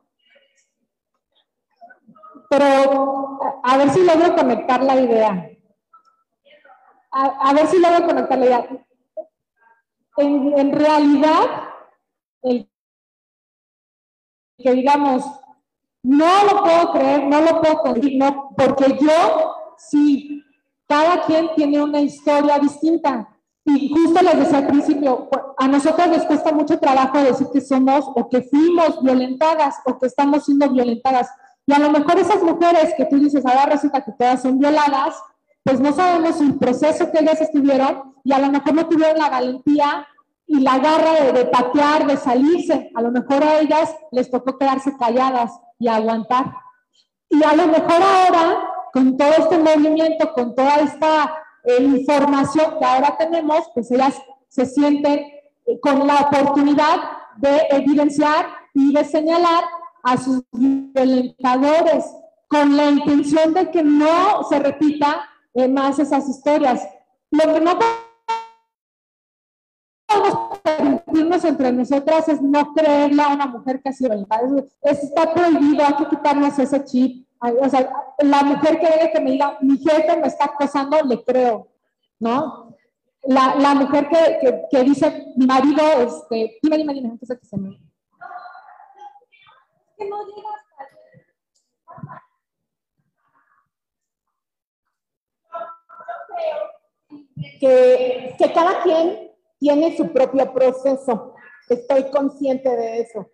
Pero 2.50 3.40
a, 3.64 3.78
ver 3.78 3.90
si 3.90 4.04
logro 4.06 4.36
conectar 4.36 4.84
la 4.84 4.96
idea. 5.02 5.50
A, 7.12 7.54
ver 7.54 7.68
si 7.68 7.80
logro 7.80 8.06
conectar 8.06 8.38
la 8.38 8.46
idea 8.46 8.68
en, 10.18 10.72
realidad, 10.72 11.70
el 12.44 12.70
que 14.58 14.72
digamos, 14.72 15.26
no 16.04 16.44
lo 16.46 16.64
puedo 16.64 16.92
creer, 16.92 17.24
no 17.24 17.42
lo 17.42 17.62
puedo 17.62 17.82
creer, 17.84 18.14
no, 18.18 18.54
porque 18.56 18.98
yo, 19.00 19.56
sí, 19.78 20.44
cada 20.88 21.24
quien 21.24 21.50
tiene 21.56 21.82
una 21.82 22.02
historia 22.02 22.60
distinta. 22.60 23.30
Y 23.66 23.90
justo 23.90 24.22
les 24.22 24.40
decía 24.40 24.58
al 24.58 24.68
principio, 24.68 25.30
a 25.58 25.68
nosotros 25.68 26.08
nos 26.08 26.26
cuesta 26.26 26.52
mucho 26.52 26.80
trabajo 26.80 27.18
decir 27.20 27.48
que 27.54 27.62
somos 27.62 28.06
o 28.14 28.28
que 28.30 28.42
fuimos 28.42 29.02
violentadas 29.02 29.76
o 29.86 29.98
que 29.98 30.08
estamos 30.08 30.46
siendo 30.46 30.70
violentadas. 30.70 31.30
Y 31.66 31.74
a 31.74 31.80
lo 31.80 31.90
mejor 31.90 32.20
esas 32.20 32.44
mujeres 32.44 32.94
que 32.98 33.06
tú 33.06 33.18
dices, 33.18 33.46
ahora 33.46 33.68
resulta 33.68 34.04
que 34.04 34.12
todas 34.12 34.42
son 34.42 34.60
violadas, 34.60 35.16
pues 35.64 35.80
no 35.80 35.94
sabemos 35.94 36.42
el 36.42 36.56
proceso 36.56 37.10
que 37.10 37.20
ellas 37.20 37.40
estuvieron 37.40 38.16
y 38.24 38.34
a 38.34 38.40
lo 38.40 38.50
mejor 38.50 38.74
no 38.74 38.88
tuvieron 38.88 39.18
la 39.18 39.30
valentía 39.30 40.06
y 40.46 40.60
la 40.60 40.78
garra 40.78 41.32
de, 41.32 41.46
patear, 41.46 42.06
de 42.06 42.18
salirse. 42.18 42.92
A 42.96 43.02
lo 43.02 43.12
mejor 43.12 43.44
a 43.44 43.60
ellas 43.60 43.96
les 44.12 44.30
tocó 44.30 44.58
quedarse 44.58 44.96
calladas 44.98 45.52
y 45.80 45.88
aguantar. 45.88 46.54
Y 47.30 47.42
a 47.44 47.56
lo 47.56 47.68
mejor 47.68 48.02
ahora, 48.02 48.73
con 48.94 49.18
todo 49.18 49.32
este 49.32 49.58
movimiento, 49.58 50.32
con 50.34 50.54
toda 50.54 50.76
esta 50.76 51.34
eh, 51.64 51.82
información 51.82 52.78
que 52.78 52.86
ahora 52.86 53.18
tenemos, 53.18 53.68
pues 53.74 53.90
ellas 53.90 54.22
se 54.48 54.68
sienten 54.68 55.20
eh, 55.66 55.80
con 55.82 56.06
la 56.06 56.22
oportunidad 56.22 56.98
de 57.38 57.58
evidenciar 57.72 58.46
y 58.76 58.94
de 58.94 59.04
señalar 59.04 59.64
a 60.04 60.18
sus 60.18 60.44
violentadores, 60.52 62.06
con 62.48 62.78
la 62.78 62.92
intención 62.92 63.56
de 63.56 63.72
que 63.72 63.82
no 63.82 64.44
se 64.48 64.60
repita 64.60 65.28
más 65.70 65.98
esas 65.98 66.30
historias. 66.30 66.88
Lo 67.32 67.52
que 67.52 67.62
no 67.62 67.80
podemos 70.08 70.60
permitirnos 70.62 71.44
entre 71.46 71.72
nosotras 71.72 72.30
es 72.30 72.42
no 72.44 72.74
creerle 72.74 73.24
a 73.24 73.30
una 73.30 73.48
mujer 73.48 73.82
que 73.82 73.90
ha 73.90 73.94
sido 73.94 74.12
violentada. 74.12 74.44
está 74.84 75.34
prohibido, 75.34 75.84
hay 75.84 75.96
que 75.96 76.10
quitarnos 76.10 76.60
ese 76.60 76.84
chip. 76.86 77.28
O 77.44 77.70
sea, 77.70 77.92
la 78.20 78.44
mujer 78.44 78.80
que 78.80 79.12
que 79.12 79.20
me 79.20 79.32
diga, 79.32 79.58
mi 79.62 79.78
jefe 79.78 80.18
me 80.18 80.28
está 80.28 80.46
acosando, 80.46 81.02
le 81.04 81.24
creo, 81.24 81.68
¿no? 82.20 82.76
La, 83.24 83.56
la 83.56 83.74
mujer 83.74 84.08
que, 84.10 84.38
que, 84.42 84.62
que, 84.70 84.84
dice, 84.84 85.34
mi 85.36 85.46
marido, 85.46 85.84
este, 86.00 86.58
dime, 86.62 86.78
dime, 86.78 86.94
dime, 86.94 87.10
antes 87.10 87.30
que 87.30 87.46
se 87.46 87.58
me... 87.58 87.80
Que 89.98 90.10
no 90.10 90.26
llegas 90.26 90.64
que, 97.60 98.36
que 98.38 98.54
cada 98.54 98.82
quien 98.84 99.32
tiene 99.60 99.96
su 99.96 100.12
propio 100.12 100.54
proceso. 100.54 101.36
Estoy 101.70 102.10
consciente 102.12 102.70
de 102.70 103.02
eso. 103.02 103.30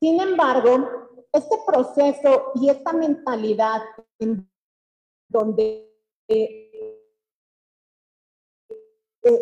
Sin 0.00 0.20
embargo, 0.20 1.03
este 1.34 1.56
proceso 1.66 2.52
y 2.54 2.70
esta 2.70 2.92
mentalidad 2.92 3.82
en 4.20 4.48
donde 5.28 5.90
eh, 6.28 6.70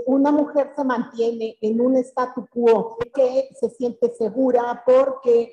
una 0.06 0.30
mujer 0.30 0.72
se 0.74 0.84
mantiene 0.84 1.58
en 1.60 1.80
un 1.80 1.96
statu 1.96 2.46
quo 2.48 2.96
que 3.14 3.50
se 3.60 3.68
siente 3.70 4.10
segura 4.14 4.82
porque 4.86 5.52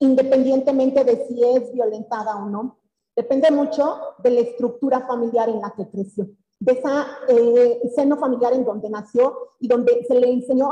independientemente 0.00 1.04
de 1.04 1.26
si 1.26 1.44
es 1.44 1.72
violentada 1.72 2.36
o 2.36 2.48
no, 2.48 2.78
depende 3.14 3.50
mucho 3.50 4.16
de 4.18 4.30
la 4.30 4.40
estructura 4.40 5.06
familiar 5.06 5.48
en 5.48 5.60
la 5.60 5.72
que 5.76 5.88
creció, 5.88 6.28
de 6.58 6.72
esa 6.72 7.06
eh, 7.28 7.80
seno 7.94 8.16
familiar 8.16 8.52
en 8.52 8.64
donde 8.64 8.90
nació 8.90 9.54
y 9.60 9.68
donde 9.68 10.04
se 10.06 10.14
le 10.14 10.28
enseñó 10.30 10.70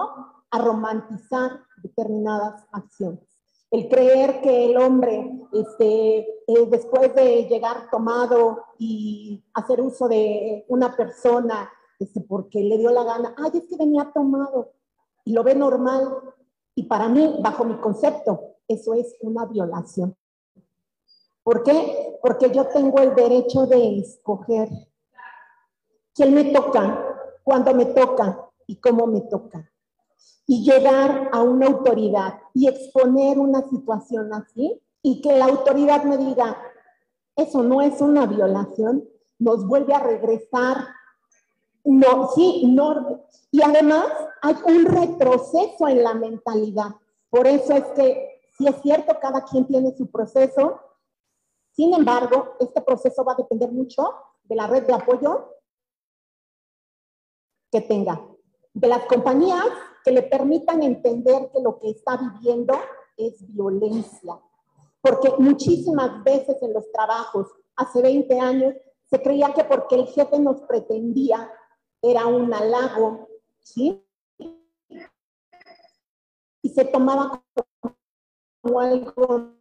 a 0.51 0.59
romantizar 0.59 1.61
determinadas 1.83 2.65
acciones. 2.73 3.36
El 3.71 3.89
creer 3.89 4.41
que 4.41 4.67
el 4.67 4.77
hombre, 4.77 5.31
este, 5.53 6.19
eh, 6.19 6.67
después 6.71 7.15
de 7.15 7.47
llegar 7.49 7.91
tomado 7.91 8.65
y 8.79 9.43
hacer 9.55 9.81
uso 9.81 10.09
de 10.09 10.65
una 10.69 10.97
persona, 10.97 11.71
este, 11.99 12.21
porque 12.21 12.61
le 12.61 12.79
dio 12.79 12.91
la 12.91 13.05
gana, 13.05 13.35
ay, 13.37 13.51
es 13.55 13.67
que 13.67 13.77
venía 13.77 14.11
tomado, 14.15 14.73
y 15.25 15.33
lo 15.33 15.43
ve 15.43 15.55
normal. 15.55 16.09
Y 16.75 16.85
para 16.85 17.09
mí, 17.09 17.39
bajo 17.41 17.65
mi 17.65 17.77
concepto, 17.77 18.57
eso 18.69 18.95
es 18.95 19.17
una 19.21 19.47
violación. 19.47 20.17
¿Por 21.43 21.63
qué? 21.63 22.19
Porque 22.23 22.51
yo 22.51 22.67
tengo 22.67 22.99
el 22.99 23.15
derecho 23.15 23.67
de 23.67 23.99
escoger 23.99 24.69
quién 26.15 26.35
me 26.35 26.45
toca, 26.45 27.05
cuándo 27.45 27.73
me 27.75 27.87
toca 27.87 28.51
y 28.67 28.77
cómo 28.77 29.07
me 29.07 29.21
toca. 29.23 29.71
Y 30.47 30.65
llegar 30.65 31.31
a 31.33 31.43
una 31.43 31.67
autoridad 31.67 32.39
y 32.55 32.69
exponer 32.69 33.39
una 33.39 33.69
situación 33.69 34.33
así 34.33 34.81
y 35.03 35.21
que 35.21 35.37
la 35.37 35.47
autoridad 35.47 36.05
me 36.05 36.19
diga, 36.19 36.57
eso 37.35 37.63
no 37.63 37.83
es 37.83 38.01
una 38.01 38.27
violación, 38.27 39.09
nos 39.39 39.67
vuelve 39.67 39.95
a 39.95 40.01
regresar. 40.01 40.89
No, 41.85 42.29
sí, 42.35 42.65
no. 42.67 43.25
Y 43.51 43.63
además 43.63 44.07
hay 44.43 44.57
un 44.67 44.85
retroceso 44.87 45.89
en 45.89 46.03
la 46.03 46.15
mentalidad. 46.15 46.91
Por 47.31 47.47
eso 47.47 47.75
es 47.75 47.85
que 47.97 48.37
si 48.57 48.67
es 48.67 48.77
cierto, 48.83 49.19
cada 49.21 49.45
quien 49.45 49.67
tiene 49.67 49.95
su 49.97 50.11
proceso. 50.11 50.81
Sin 51.73 51.93
embargo, 51.93 52.57
este 52.59 52.81
proceso 52.81 53.23
va 53.23 53.33
a 53.33 53.37
depender 53.37 53.71
mucho 53.71 54.15
de 54.45 54.57
la 54.57 54.67
red 54.67 54.87
de 54.87 54.95
apoyo 54.95 55.53
que 57.71 57.83
tenga, 57.83 58.21
de 58.73 58.89
las 58.89 59.05
compañías 59.05 59.67
que 60.07 60.13
le 60.13 60.23
permitan 60.23 60.85
entender 60.85 61.51
que 61.53 61.61
lo 61.61 61.81
que 61.81 61.91
está 61.91 62.17
viviendo 62.17 62.75
es 63.17 63.45
violencia. 63.53 64.41
Porque 65.01 65.31
muchísimas 65.37 66.23
veces 66.23 66.63
en 66.63 66.73
los 66.73 66.93
trabajos, 66.93 67.49
hace 67.75 68.01
20 68.03 68.39
años, 68.39 68.75
se 69.11 69.21
creía 69.21 69.53
que 69.53 69.65
porque 69.65 69.97
el 69.97 70.07
jefe 70.07 70.39
nos 70.39 70.61
pretendía 70.61 71.51
era 72.01 72.25
un 72.27 72.55
halago, 72.55 73.27
¿sí? 73.65 74.01
Y 76.63 76.69
se 76.69 76.85
tomaba 76.85 77.43
como 78.63 78.79
algo 78.79 79.57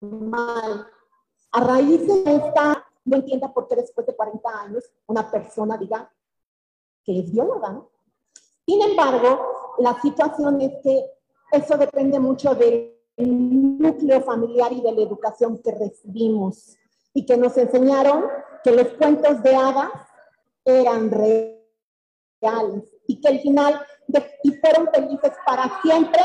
mal. 0.00 0.95
A 1.56 1.60
raíz 1.60 2.06
de 2.06 2.36
esta, 2.36 2.86
no 3.06 3.16
entienda 3.16 3.50
por 3.50 3.66
qué 3.66 3.76
después 3.76 4.06
de 4.06 4.14
40 4.14 4.60
años 4.60 4.84
una 5.06 5.30
persona 5.30 5.78
diga 5.78 6.12
que 7.02 7.20
es 7.20 7.32
bióloga. 7.32 7.82
Sin 8.66 8.82
embargo, 8.82 9.74
la 9.78 9.98
situación 10.02 10.60
es 10.60 10.74
que 10.82 11.12
eso 11.50 11.78
depende 11.78 12.20
mucho 12.20 12.54
del 12.54 12.92
núcleo 13.16 14.20
familiar 14.20 14.70
y 14.70 14.82
de 14.82 14.92
la 14.92 15.00
educación 15.00 15.56
que 15.62 15.72
recibimos 15.72 16.76
y 17.14 17.24
que 17.24 17.38
nos 17.38 17.56
enseñaron 17.56 18.26
que 18.62 18.72
los 18.72 18.88
cuentos 18.88 19.42
de 19.42 19.56
hadas 19.56 19.92
eran 20.62 21.10
reales 21.10 22.84
y 23.06 23.18
que 23.18 23.28
el 23.28 23.40
final 23.40 23.80
de, 24.08 24.30
y 24.42 24.52
fueron 24.56 24.88
felices 24.92 25.32
para 25.46 25.80
siempre 25.80 26.20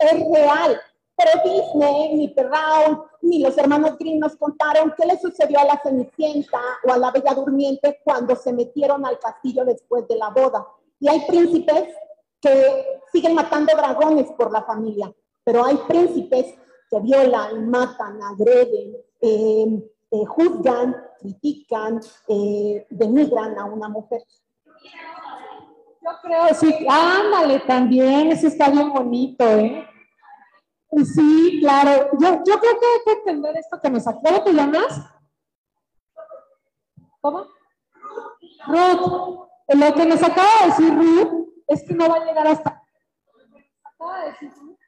es 0.00 0.12
real. 0.34 0.78
Pero 1.18 1.42
Disney, 1.42 2.14
ni 2.14 2.28
Perrault, 2.28 3.06
ni 3.22 3.40
los 3.40 3.58
hermanos 3.58 3.98
Grimm 3.98 4.20
nos 4.20 4.36
contaron 4.36 4.94
qué 4.96 5.04
le 5.04 5.18
sucedió 5.18 5.58
a 5.58 5.64
la 5.64 5.80
Cenicienta 5.82 6.60
o 6.84 6.92
a 6.92 6.96
la 6.96 7.10
Bella 7.10 7.34
Durmiente 7.34 8.00
cuando 8.04 8.36
se 8.36 8.52
metieron 8.52 9.04
al 9.04 9.18
castillo 9.18 9.64
después 9.64 10.06
de 10.06 10.14
la 10.14 10.30
boda. 10.30 10.64
Y 11.00 11.08
hay 11.08 11.26
príncipes 11.26 11.92
que 12.40 13.00
siguen 13.12 13.34
matando 13.34 13.76
dragones 13.76 14.30
por 14.38 14.52
la 14.52 14.62
familia, 14.62 15.12
pero 15.42 15.64
hay 15.64 15.76
príncipes 15.88 16.54
que 16.88 17.00
violan, 17.00 17.68
matan, 17.68 18.22
agreden, 18.22 18.96
eh, 19.20 19.90
eh, 20.12 20.24
juzgan, 20.24 20.96
critican, 21.18 22.00
eh, 22.28 22.86
denigran 22.90 23.58
a 23.58 23.64
una 23.64 23.88
mujer. 23.88 24.22
Yo 26.00 26.10
creo, 26.22 26.54
sí, 26.54 26.86
ándale 26.88 27.58
también, 27.60 28.30
eso 28.30 28.46
está 28.46 28.70
bien 28.70 28.92
bonito, 28.92 29.44
¿eh? 29.44 29.84
Sí, 30.90 31.58
claro. 31.60 32.10
Yo, 32.18 32.42
yo 32.44 32.58
creo 32.58 32.80
que 32.80 32.86
hay 32.86 33.04
que 33.04 33.12
entender 33.12 33.56
esto 33.56 33.80
que 33.80 33.90
nos 33.90 34.06
acaba. 34.06 34.42
te 34.42 34.52
llamas? 34.52 35.00
¿Cómo? 37.20 37.46
Ruth. 38.66 39.48
Lo 39.68 39.94
que 39.94 40.06
nos 40.06 40.22
acaba 40.22 40.48
de 40.62 40.66
decir 40.68 40.94
Ruth 40.94 41.48
es 41.66 41.82
que 41.86 41.94
no 41.94 42.08
va 42.08 42.16
a 42.16 42.24
llegar 42.24 42.46
hasta. 42.46 42.82
Acaba 43.84 44.20
de 44.20 44.30
decir 44.30 44.50
Ruth. 44.56 44.78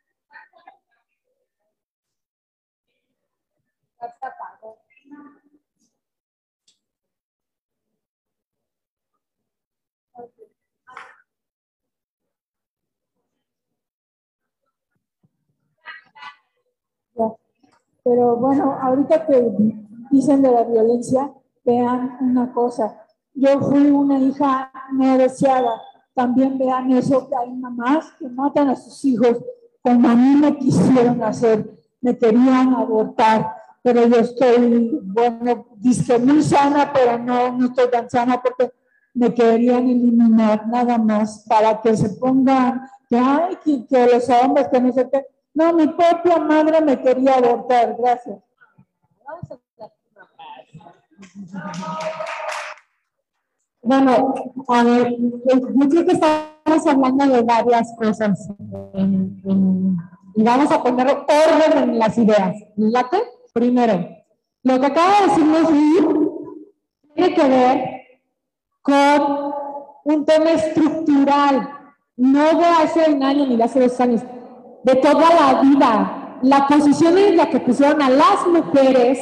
Pero 18.04 18.36
bueno, 18.36 18.76
ahorita 18.80 19.26
que 19.26 19.52
dicen 20.10 20.42
de 20.42 20.50
la 20.50 20.64
violencia, 20.64 21.32
vean 21.64 22.16
una 22.20 22.52
cosa. 22.52 23.04
Yo 23.34 23.60
fui 23.60 23.90
una 23.90 24.18
hija 24.18 24.72
no 24.92 25.18
deseada. 25.18 25.80
También 26.14 26.58
vean 26.58 26.90
eso, 26.92 27.28
que 27.28 27.36
hay 27.36 27.52
mamás 27.52 28.12
que 28.18 28.28
matan 28.28 28.68
a 28.68 28.76
sus 28.76 29.04
hijos 29.04 29.38
como 29.82 30.08
a 30.08 30.14
mí 30.14 30.36
me 30.36 30.56
quisieron 30.58 31.22
hacer. 31.22 31.70
Me 32.00 32.16
querían 32.16 32.74
abortar, 32.74 33.54
pero 33.82 34.06
yo 34.06 34.16
estoy, 34.16 34.98
bueno, 35.02 35.66
dije 35.76 36.18
muy 36.18 36.42
sana, 36.42 36.90
pero 36.92 37.18
no, 37.18 37.52
no 37.52 37.66
estoy 37.66 37.90
tan 37.90 38.08
sana 38.08 38.40
porque 38.42 38.72
me 39.12 39.32
querían 39.34 39.88
eliminar 39.88 40.66
nada 40.66 40.96
más 40.98 41.44
para 41.46 41.80
que 41.80 41.96
se 41.96 42.10
pongan, 42.10 42.82
que, 43.08 43.18
ay, 43.18 43.56
que, 43.62 43.86
que 43.86 44.06
los 44.06 44.28
hombres, 44.30 44.68
que 44.68 44.80
no 44.80 44.92
sé 44.92 45.08
qué 45.10 45.26
no, 45.54 45.72
mi 45.72 45.86
propia 45.88 46.38
madre 46.38 46.80
me 46.80 47.00
quería 47.00 47.34
abortar. 47.34 47.96
Gracias. 47.98 48.38
Bueno, 53.82 54.34
a 54.68 54.82
ver, 54.84 55.16
yo 55.18 55.88
creo 55.88 56.04
que 56.04 56.12
estamos 56.12 56.86
hablando 56.86 57.26
de 57.26 57.42
varias 57.42 57.94
cosas 57.96 58.50
y 58.94 60.42
vamos 60.42 60.70
a 60.70 60.82
poner 60.82 61.08
orden 61.08 61.90
en 61.90 61.98
las 61.98 62.16
ideas. 62.18 62.56
¿Late? 62.76 63.22
Primero, 63.52 64.08
lo 64.62 64.80
que 64.80 64.86
acaba 64.86 65.20
de 65.20 65.26
decirnos 65.28 65.68
tiene 67.14 67.34
que 67.34 67.48
ver 67.48 68.00
con 68.82 69.52
un 70.04 70.24
tema 70.24 70.52
estructural, 70.52 71.68
no 72.16 72.58
de 72.58 72.64
hace 72.64 73.10
un 73.10 73.22
año 73.22 73.46
ni 73.46 73.56
de 73.56 73.64
hace 73.64 73.80
dos 73.80 74.00
años, 74.00 74.22
de 74.84 74.94
toda 74.96 75.28
la 75.34 75.60
vida. 75.62 76.38
La 76.42 76.66
posición 76.66 77.18
en 77.18 77.36
la 77.36 77.50
que 77.50 77.60
pusieron 77.60 78.00
a 78.00 78.10
las 78.10 78.46
mujeres 78.46 79.18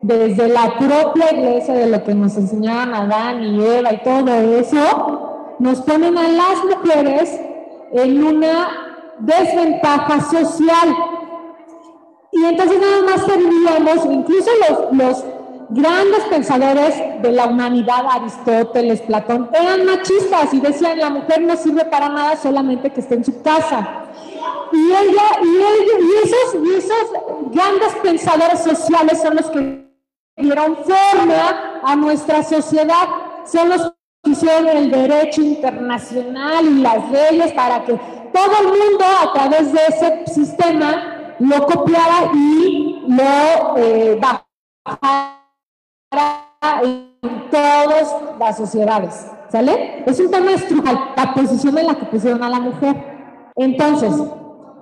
desde 0.00 0.48
la 0.48 0.76
propia 0.78 1.32
iglesia, 1.32 1.74
de 1.74 1.86
lo 1.88 2.02
que 2.04 2.14
nos 2.14 2.36
enseñaban 2.36 2.94
Adán 2.94 3.42
y 3.42 3.64
Eva 3.64 3.92
y 3.92 4.02
todo 4.02 4.28
eso, 4.28 5.56
nos 5.58 5.80
ponen 5.82 6.16
a 6.18 6.28
las 6.28 6.64
mujeres 6.64 7.40
en 7.92 8.24
una 8.24 8.68
desventaja 9.18 10.20
social. 10.20 10.96
Y 12.32 12.44
entonces 12.44 12.78
nada 12.80 13.02
más 13.02 13.26
tendríamos, 13.26 14.06
incluso 14.06 14.50
los, 14.68 14.92
los 14.92 15.24
grandes 15.70 16.22
pensadores 16.30 17.22
de 17.22 17.32
la 17.32 17.46
humanidad, 17.46 18.04
Aristóteles, 18.10 19.00
Platón, 19.02 19.50
eran 19.52 19.84
machistas 19.86 20.52
y 20.52 20.60
decían 20.60 20.98
la 20.98 21.10
mujer 21.10 21.42
no 21.42 21.56
sirve 21.56 21.84
para 21.86 22.08
nada 22.08 22.36
solamente 22.36 22.90
que 22.90 23.00
esté 23.00 23.14
en 23.14 23.24
su 23.24 23.42
casa. 23.42 24.05
Y 24.72 24.86
ella, 24.92 25.22
y, 25.42 25.46
y, 25.46 26.10
esos, 26.24 26.54
y 26.64 26.74
esos 26.74 27.52
grandes 27.52 27.94
pensadores 28.02 28.62
sociales 28.62 29.22
son 29.22 29.36
los 29.36 29.50
que 29.50 29.86
dieron 30.36 30.76
forma 30.76 31.80
a 31.82 31.96
nuestra 31.96 32.42
sociedad, 32.42 33.08
son 33.50 33.68
los 33.70 33.92
que 34.22 34.30
hicieron 34.30 34.68
el 34.68 34.90
derecho 34.90 35.40
internacional 35.40 36.66
y 36.66 36.80
las 36.80 37.10
leyes 37.10 37.52
para 37.52 37.84
que 37.84 37.94
todo 38.32 38.52
el 38.60 38.66
mundo 38.66 39.04
a 39.22 39.32
través 39.32 39.72
de 39.72 39.80
ese 39.88 40.26
sistema 40.26 41.34
lo 41.38 41.66
copiara 41.66 42.30
y 42.34 43.04
lo 43.06 43.76
eh, 43.78 44.20
bajara 44.20 45.36
en 46.82 47.50
todas 47.50 48.16
las 48.38 48.56
sociedades. 48.56 49.26
¿Sale? 49.48 50.02
Es 50.06 50.18
un 50.18 50.30
tema 50.30 50.52
estructural, 50.52 51.12
la 51.16 51.34
posición 51.34 51.78
en 51.78 51.86
la 51.86 51.94
que 51.94 52.06
pusieron 52.06 52.42
a 52.42 52.50
la 52.50 52.58
mujer. 52.58 52.96
Entonces, 53.54 54.12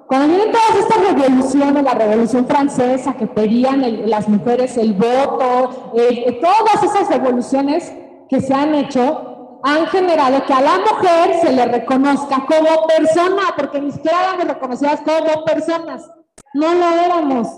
cuando 0.07 0.29
vienen 0.29 0.53
todas 0.53 0.77
estas 0.79 0.99
revoluciones, 0.99 1.83
la 1.83 1.95
revolución 1.95 2.47
francesa 2.47 3.15
que 3.15 3.27
pedían 3.27 4.09
las 4.11 4.29
mujeres 4.29 4.77
el 4.77 4.93
voto, 4.93 5.93
todas 6.41 6.83
esas 6.83 7.09
revoluciones 7.09 7.93
que 8.29 8.41
se 8.41 8.53
han 8.53 8.75
hecho, 8.75 9.61
han 9.63 9.87
generado 9.87 10.45
que 10.45 10.53
a 10.53 10.61
la 10.61 10.79
mujer 10.79 11.41
se 11.41 11.53
le 11.53 11.65
reconozca 11.65 12.45
como 12.47 12.87
persona, 12.87 13.43
porque 13.57 13.81
ni 13.81 13.93
siquiera 13.93 14.25
éramos 14.25 14.49
reconocidas 14.49 15.01
como 15.01 15.45
personas, 15.45 16.11
no 16.53 16.75
lo 16.75 16.87
éramos. 16.91 17.49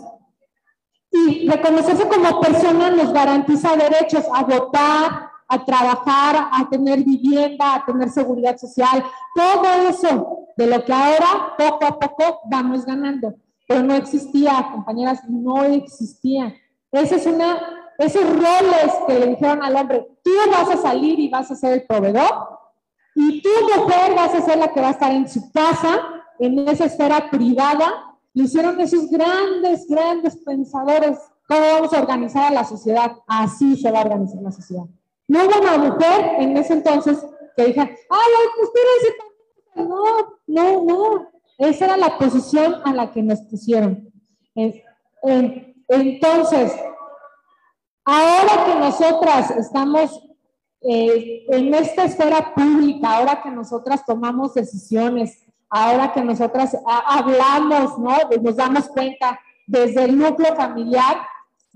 Y 1.10 1.48
reconocerse 1.48 2.06
como 2.06 2.40
persona 2.40 2.90
nos 2.90 3.12
garantiza 3.12 3.76
derechos 3.76 4.24
a 4.32 4.44
votar, 4.44 5.25
a 5.48 5.64
trabajar, 5.64 6.48
a 6.52 6.68
tener 6.68 7.04
vivienda, 7.04 7.74
a 7.74 7.84
tener 7.84 8.10
seguridad 8.10 8.56
social, 8.56 9.04
todo 9.34 9.88
eso 9.88 10.48
de 10.56 10.66
lo 10.66 10.84
que 10.84 10.92
ahora 10.92 11.54
poco 11.56 11.86
a 11.86 11.98
poco 11.98 12.40
vamos 12.50 12.84
ganando. 12.84 13.34
Pero 13.68 13.82
no 13.82 13.94
existía, 13.94 14.68
compañeras, 14.72 15.20
no 15.28 15.64
existía. 15.64 16.54
Esa 16.92 17.16
es 17.16 17.26
una, 17.26 17.58
esos 17.98 18.22
roles 18.22 18.92
que 19.06 19.18
le 19.18 19.26
dijeron 19.28 19.62
al 19.62 19.76
hombre, 19.76 20.06
tú 20.22 20.30
vas 20.50 20.70
a 20.70 20.76
salir 20.76 21.18
y 21.18 21.28
vas 21.28 21.50
a 21.50 21.56
ser 21.56 21.72
el 21.72 21.86
proveedor, 21.86 22.56
y 23.18 23.40
tú, 23.40 23.48
mujer, 23.74 24.14
vas 24.14 24.34
a 24.34 24.42
ser 24.42 24.58
la 24.58 24.68
que 24.68 24.80
va 24.80 24.88
a 24.88 24.90
estar 24.90 25.10
en 25.10 25.26
su 25.26 25.50
casa, 25.50 26.00
en 26.38 26.68
esa 26.68 26.84
esfera 26.84 27.30
privada. 27.30 28.14
Lo 28.34 28.44
hicieron 28.44 28.78
esos 28.78 29.08
grandes, 29.08 29.88
grandes 29.88 30.36
pensadores. 30.36 31.18
¿Cómo 31.48 31.60
vamos 31.60 31.94
a 31.94 32.00
organizar 32.02 32.44
a 32.44 32.50
la 32.50 32.64
sociedad? 32.64 33.12
Así 33.26 33.74
se 33.76 33.90
va 33.90 34.00
a 34.00 34.02
organizar 34.02 34.42
la 34.42 34.52
sociedad. 34.52 34.84
No 35.28 35.44
hubo 35.44 35.60
una 35.60 35.78
mujer 35.78 36.36
en 36.38 36.56
ese 36.56 36.74
entonces 36.74 37.24
que 37.56 37.66
dijera, 37.66 37.90
ay, 38.10 38.32
ustedes 38.62 39.16
no, 39.74 40.38
no, 40.46 40.84
no. 40.84 41.30
Esa 41.58 41.86
era 41.86 41.96
la 41.96 42.18
posición 42.18 42.76
a 42.84 42.92
la 42.92 43.12
que 43.12 43.22
nos 43.22 43.40
pusieron. 43.42 44.12
Entonces, 45.88 46.72
ahora 48.04 48.64
que 48.64 48.74
nosotras 48.76 49.50
estamos 49.52 50.22
eh, 50.82 51.44
en 51.48 51.74
esta 51.74 52.04
esfera 52.04 52.54
pública, 52.54 53.16
ahora 53.16 53.42
que 53.42 53.50
nosotras 53.50 54.04
tomamos 54.04 54.54
decisiones, 54.54 55.44
ahora 55.68 56.12
que 56.12 56.22
nosotras 56.22 56.76
hablamos, 56.86 57.98
¿no? 57.98 58.16
Nos 58.40 58.56
damos 58.56 58.88
cuenta 58.88 59.40
desde 59.66 60.04
el 60.04 60.18
núcleo 60.18 60.54
familiar, 60.54 61.26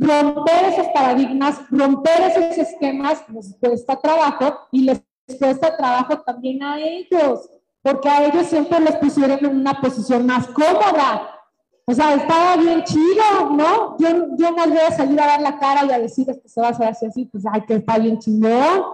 romper 0.00 0.64
esos 0.72 0.88
paradigmas, 0.88 1.60
romper 1.70 2.22
esos 2.22 2.56
esquemas, 2.56 3.22
nos 3.28 3.54
cuesta 3.60 3.96
trabajo 3.96 4.60
y 4.72 4.82
les 4.82 5.02
cuesta 5.38 5.76
trabajo 5.76 6.18
también 6.22 6.62
a 6.62 6.80
ellos, 6.80 7.50
porque 7.82 8.08
a 8.08 8.24
ellos 8.24 8.46
siempre 8.46 8.80
los 8.80 8.96
pusieron 8.96 9.44
en 9.44 9.56
una 9.58 9.78
posición 9.78 10.24
más 10.24 10.46
cómoda. 10.48 11.36
O 11.84 11.92
sea, 11.92 12.14
estaba 12.14 12.56
bien 12.56 12.82
chido, 12.84 13.50
¿no? 13.50 13.96
Yo, 13.98 14.08
yo 14.36 14.50
no 14.52 14.66
voy 14.66 14.78
a 14.78 14.90
salir 14.92 15.20
a 15.20 15.26
dar 15.26 15.42
la 15.42 15.58
cara 15.58 15.84
y 15.84 15.90
a 15.90 15.98
decir 15.98 16.26
que 16.26 16.48
se 16.48 16.60
va 16.60 16.68
a 16.68 16.70
hacer 16.70 16.88
así, 16.88 17.26
pues, 17.26 17.44
ay, 17.52 17.62
que 17.66 17.74
está 17.74 17.98
bien 17.98 18.18
chingón, 18.18 18.84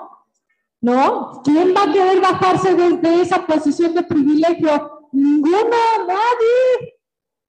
¿no? 0.81 1.43
¿Quién 1.45 1.75
va 1.77 1.85
a 1.85 1.93
querer 1.93 2.21
bajarse 2.21 2.75
desde 2.75 3.23
esa 3.23 3.47
posición 3.47 3.95
de 3.95 4.03
privilegio? 4.03 5.09
Ninguno, 5.13 5.77
nadie. 6.07 6.95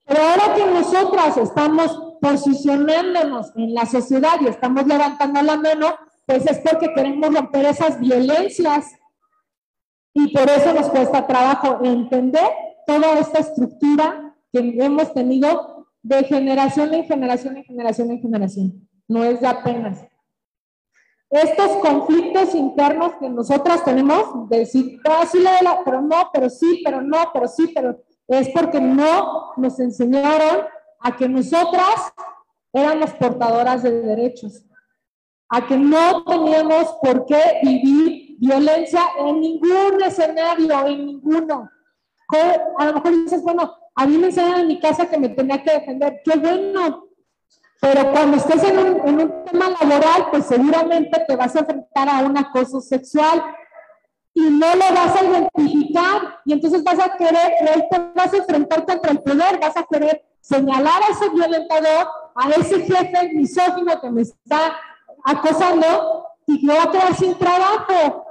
Pero 0.05 0.21
ahora 0.21 0.53
que 0.53 0.65
nosotras 0.65 1.37
estamos 1.37 2.06
posicionándonos 2.27 3.55
en 3.55 3.73
la 3.73 3.85
sociedad 3.85 4.39
y 4.41 4.47
estamos 4.47 4.85
levantando 4.85 5.41
la 5.41 5.57
mano, 5.57 5.95
pues 6.25 6.45
es 6.45 6.59
porque 6.59 6.93
queremos 6.93 7.33
romper 7.33 7.65
esas 7.65 7.99
violencias. 7.99 8.91
Y 10.13 10.33
por 10.33 10.49
eso 10.49 10.73
nos 10.73 10.89
cuesta 10.89 11.25
trabajo 11.25 11.79
entender 11.83 12.49
toda 12.85 13.19
esta 13.19 13.39
estructura 13.39 14.35
que 14.51 14.59
hemos 14.59 15.13
tenido 15.13 15.87
de 16.01 16.23
generación 16.23 16.93
en 16.93 17.05
generación 17.05 17.57
en 17.57 17.63
generación 17.63 18.11
en 18.11 18.21
generación. 18.21 18.89
No 19.07 19.23
es 19.23 19.39
de 19.39 19.47
apenas. 19.47 20.05
Estos 21.29 21.77
conflictos 21.77 22.55
internos 22.55 23.13
que 23.19 23.29
nosotras 23.29 23.83
tenemos, 23.83 24.49
de 24.49 24.59
decir, 24.59 24.99
ah, 25.05 25.25
sí, 25.29 25.43
pero 25.83 26.01
no, 26.01 26.29
pero 26.33 26.49
sí, 26.49 26.81
pero 26.83 27.01
no, 27.01 27.17
pero 27.33 27.47
sí, 27.47 27.71
pero 27.75 28.01
es 28.27 28.49
porque 28.49 28.79
no 28.79 29.53
nos 29.57 29.79
enseñaron 29.79 30.65
a 30.99 31.15
que 31.15 31.27
nosotras 31.27 32.13
éramos 32.73 33.11
portadoras 33.11 33.83
de 33.83 33.91
derechos, 34.01 34.63
a 35.49 35.65
que 35.65 35.77
no 35.77 36.23
teníamos 36.25 36.97
por 37.01 37.25
qué 37.25 37.59
vivir 37.63 38.37
violencia 38.39 39.01
en 39.17 39.41
ningún 39.41 40.01
escenario, 40.05 40.87
en 40.87 41.05
ninguno. 41.05 41.69
A 42.77 42.85
lo 42.85 42.93
mejor 42.93 43.11
dices, 43.11 43.41
bueno, 43.41 43.73
a 43.95 44.05
mí 44.05 44.17
me 44.17 44.27
enseñaron 44.27 44.61
en 44.61 44.67
mi 44.67 44.79
casa 44.79 45.09
que 45.09 45.17
me 45.17 45.29
tenía 45.29 45.63
que 45.63 45.71
defender, 45.71 46.21
qué 46.23 46.37
bueno, 46.37 47.05
pero 47.79 48.11
cuando 48.11 48.37
estés 48.37 48.63
en 48.63 48.77
un, 48.77 49.07
en 49.07 49.21
un 49.21 49.43
tema 49.45 49.69
laboral, 49.69 50.27
pues 50.31 50.45
seguramente 50.45 51.23
te 51.27 51.35
vas 51.35 51.55
a 51.55 51.59
enfrentar 51.59 52.09
a 52.09 52.19
un 52.19 52.37
acoso 52.37 52.81
sexual, 52.81 53.43
y 54.37 54.51
no 54.51 54.75
lo 54.75 54.93
vas 54.93 55.19
a 55.19 55.25
identificar 55.25 56.41
y 56.45 56.53
entonces 56.53 56.83
vas 56.83 56.99
a 56.99 57.17
querer, 57.17 57.53
vas 58.13 58.31
a 58.31 58.37
enfrentar 58.37 58.85
contra 58.85 59.11
el 59.11 59.19
poder, 59.23 59.59
vas 59.59 59.75
a 59.75 59.83
querer 59.83 60.23
señalar 60.47 61.01
a 61.03 61.11
ese 61.11 61.29
violentador, 61.29 62.07
a 62.35 62.49
ese 62.51 62.79
jefe 62.81 63.33
misógino 63.33 63.99
que 63.99 64.09
me 64.09 64.21
está 64.21 64.77
acosando 65.25 66.25
y 66.45 66.65
me 66.65 66.73
va 66.73 66.83
a 66.83 66.91
quedar 66.91 67.15
sin 67.15 67.35
trabajo. 67.35 68.25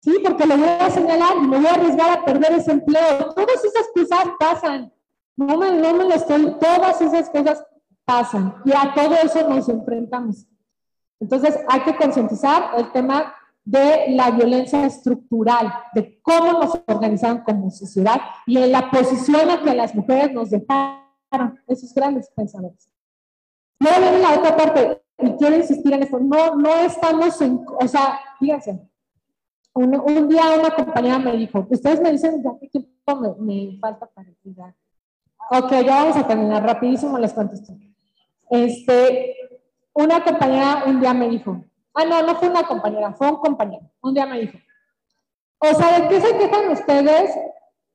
Sí, 0.00 0.16
porque 0.22 0.46
le 0.46 0.56
voy 0.56 0.68
a 0.68 0.90
señalar 0.90 1.36
y 1.36 1.46
me 1.46 1.56
voy 1.56 1.66
a 1.66 1.74
arriesgar 1.74 2.18
a 2.18 2.24
perder 2.24 2.52
ese 2.52 2.72
empleo. 2.72 3.32
Todas 3.34 3.64
esas 3.64 3.86
cosas 3.94 4.34
pasan. 4.38 4.92
No 5.36 5.56
me, 5.56 5.70
no 5.72 5.94
me 5.94 6.04
lo 6.04 6.14
estoy, 6.14 6.54
todas 6.60 7.00
esas 7.00 7.30
cosas 7.30 7.64
pasan 8.04 8.54
y 8.66 8.72
a 8.72 8.92
todo 8.94 9.14
eso 9.14 9.48
nos 9.48 9.68
enfrentamos. 9.68 10.46
Entonces 11.18 11.58
hay 11.68 11.80
que 11.80 11.96
concientizar 11.96 12.72
el 12.76 12.92
tema 12.92 13.34
de 13.64 14.06
la 14.10 14.30
violencia 14.32 14.84
estructural, 14.84 15.72
de 15.94 16.20
cómo 16.20 16.52
nos 16.52 16.78
organizaron 16.86 17.38
como 17.38 17.70
sociedad 17.70 18.20
y 18.44 18.58
en 18.58 18.72
la 18.72 18.90
posición 18.90 19.48
en 19.48 19.62
que 19.62 19.74
las 19.74 19.94
mujeres 19.94 20.32
nos 20.32 20.50
dejaron 20.50 21.01
esos 21.66 21.94
grandes 21.94 22.30
pensadores. 22.30 22.90
Luego 23.78 24.00
viene 24.00 24.18
la 24.20 24.38
otra 24.38 24.56
parte, 24.56 25.02
y 25.18 25.32
quiero 25.32 25.56
insistir 25.56 25.92
en 25.92 26.02
esto, 26.02 26.18
no, 26.18 26.56
no 26.56 26.74
estamos 26.80 27.40
en, 27.40 27.64
o 27.80 27.88
sea, 27.88 28.20
fíjense, 28.38 28.88
un, 29.74 30.28
día 30.28 30.42
una 30.58 30.74
compañera 30.74 31.18
me 31.18 31.36
dijo, 31.36 31.66
ustedes 31.68 32.00
me 32.00 32.12
dicen, 32.12 32.42
ya 32.42 32.50
qué 32.60 32.68
tiempo 32.68 33.36
me, 33.38 33.78
falta 33.80 34.06
para 34.06 34.28
explicar. 34.28 34.74
Ok, 35.50 35.70
ya 35.70 36.02
vamos 36.02 36.16
a 36.16 36.26
terminar, 36.26 36.62
rapidísimo 36.62 37.18
les 37.18 37.32
contesto. 37.32 37.72
Este, 38.50 39.34
una 39.94 40.22
compañera 40.22 40.84
un 40.86 41.00
día 41.00 41.14
me 41.14 41.28
dijo, 41.28 41.64
Ah, 41.94 42.04
no, 42.06 42.22
no 42.22 42.36
fue 42.36 42.48
una 42.48 42.62
compañera, 42.62 43.12
fue 43.12 43.28
un 43.28 43.36
compañero. 43.36 43.90
Un 44.00 44.14
día 44.14 44.26
me 44.26 44.40
dijo, 44.40 44.58
o 45.58 45.74
sea, 45.74 46.00
¿de 46.00 46.08
qué 46.08 46.20
se 46.20 46.38
quejan 46.38 46.70
ustedes 46.70 47.34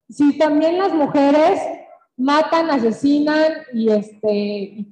si 0.09 0.37
también 0.37 0.77
las 0.77 0.93
mujeres 0.93 1.61
matan, 2.17 2.69
asesinan 2.71 3.53
y 3.73 3.89
este 3.89 4.87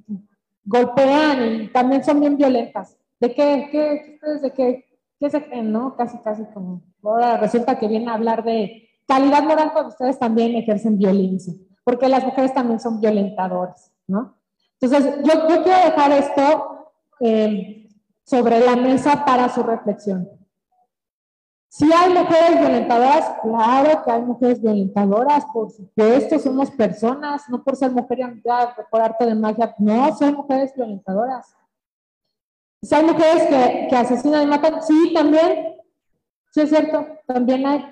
golpean 0.64 1.62
y 1.62 1.68
también 1.68 2.02
son 2.04 2.20
bien 2.20 2.36
violentas? 2.36 2.96
¿De 3.20 3.34
qué, 3.34 3.68
qué 3.70 4.14
ustedes 4.14 4.42
de 4.42 4.52
qué, 4.52 4.84
qué 5.18 5.30
se 5.30 5.42
creen, 5.44 5.72
no? 5.72 5.96
Casi, 5.96 6.18
casi 6.18 6.44
como, 6.54 6.82
ahora 7.02 7.36
resulta 7.36 7.78
que 7.78 7.88
viene 7.88 8.10
a 8.10 8.14
hablar 8.14 8.44
de 8.44 8.88
calidad 9.06 9.42
moral 9.42 9.72
cuando 9.72 9.90
ustedes 9.90 10.18
también 10.18 10.54
ejercen 10.54 10.98
violencia, 10.98 11.54
porque 11.84 12.08
las 12.08 12.24
mujeres 12.24 12.52
también 12.52 12.80
son 12.80 13.00
violentadoras, 13.00 13.92
¿no? 14.06 14.36
Entonces, 14.80 15.16
yo, 15.24 15.48
yo 15.48 15.62
quiero 15.62 15.84
dejar 15.84 16.12
esto 16.12 16.92
eh, 17.20 17.88
sobre 18.24 18.60
la 18.60 18.76
mesa 18.76 19.24
para 19.24 19.48
su 19.48 19.62
reflexión. 19.62 20.28
Si 21.76 21.92
hay 21.92 22.08
mujeres 22.08 22.58
violentadoras, 22.58 23.34
claro 23.42 24.02
que 24.02 24.10
hay 24.10 24.22
mujeres 24.22 24.62
violentadoras, 24.62 25.44
por 25.52 25.70
supuesto, 25.70 26.38
somos 26.38 26.70
personas, 26.70 27.46
no 27.50 27.62
por 27.62 27.76
ser 27.76 27.90
mujer 27.90 28.20
y 28.20 28.42
por 28.90 29.02
arte 29.02 29.26
de 29.26 29.34
magia, 29.34 29.74
no, 29.78 30.16
son 30.16 30.36
mujeres 30.36 30.74
violentadoras. 30.74 31.54
Si 32.80 32.94
hay 32.94 33.04
mujeres 33.04 33.42
que, 33.42 33.88
que 33.90 33.94
asesinan 33.94 34.44
y 34.44 34.46
matan, 34.46 34.82
sí, 34.82 35.12
también, 35.12 35.76
sí 36.50 36.62
es 36.62 36.70
cierto, 36.70 37.08
también 37.26 37.66
hay. 37.66 37.84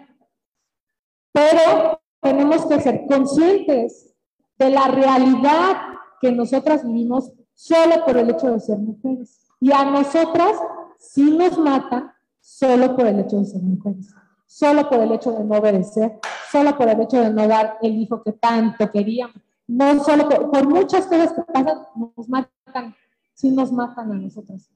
Pero 1.30 2.01
tenemos 2.22 2.64
que 2.64 2.80
ser 2.80 3.05
conscientes 3.07 4.16
de 4.57 4.70
la 4.70 4.89
realidad 4.89 5.76
que 6.22 6.32
nosotras 6.32 6.87
vivimos 6.87 7.30
solo 7.53 8.03
por 8.07 8.16
el 8.16 8.30
hecho 8.30 8.51
de 8.51 8.61
ser 8.61 8.78
mujeres. 8.78 9.47
Y 9.61 9.72
a 9.72 9.85
nosotras 9.85 10.57
sí 10.99 11.37
nos 11.37 11.59
matan 11.59 12.14
solo 12.45 12.95
por 12.95 13.07
el 13.07 13.20
hecho 13.20 13.38
de 13.38 13.47
ser 13.47 13.62
mujeres, 13.62 14.14
solo 14.47 14.88
por 14.88 15.01
el 15.01 15.12
hecho 15.12 15.32
de 15.32 15.45
no 15.45 15.57
obedecer, 15.57 16.20
solo 16.53 16.76
por 16.76 16.88
el 16.88 17.01
hecho 17.01 17.18
de 17.18 17.30
no 17.30 17.49
dar 17.49 17.78
el 17.80 17.97
hijo 17.97 18.22
que 18.22 18.32
tanto 18.32 18.90
queríamos. 18.90 19.36
No 19.66 20.05
solo 20.05 20.28
por, 20.28 20.68
muchas 20.68 21.07
cosas 21.07 21.32
que 21.32 21.40
pasan, 21.40 21.78
nos 21.97 22.28
matan, 22.28 22.95
sí 23.32 23.51
nos 23.51 23.72
matan 23.72 24.12
a 24.12 24.14
nosotras. 24.16 24.70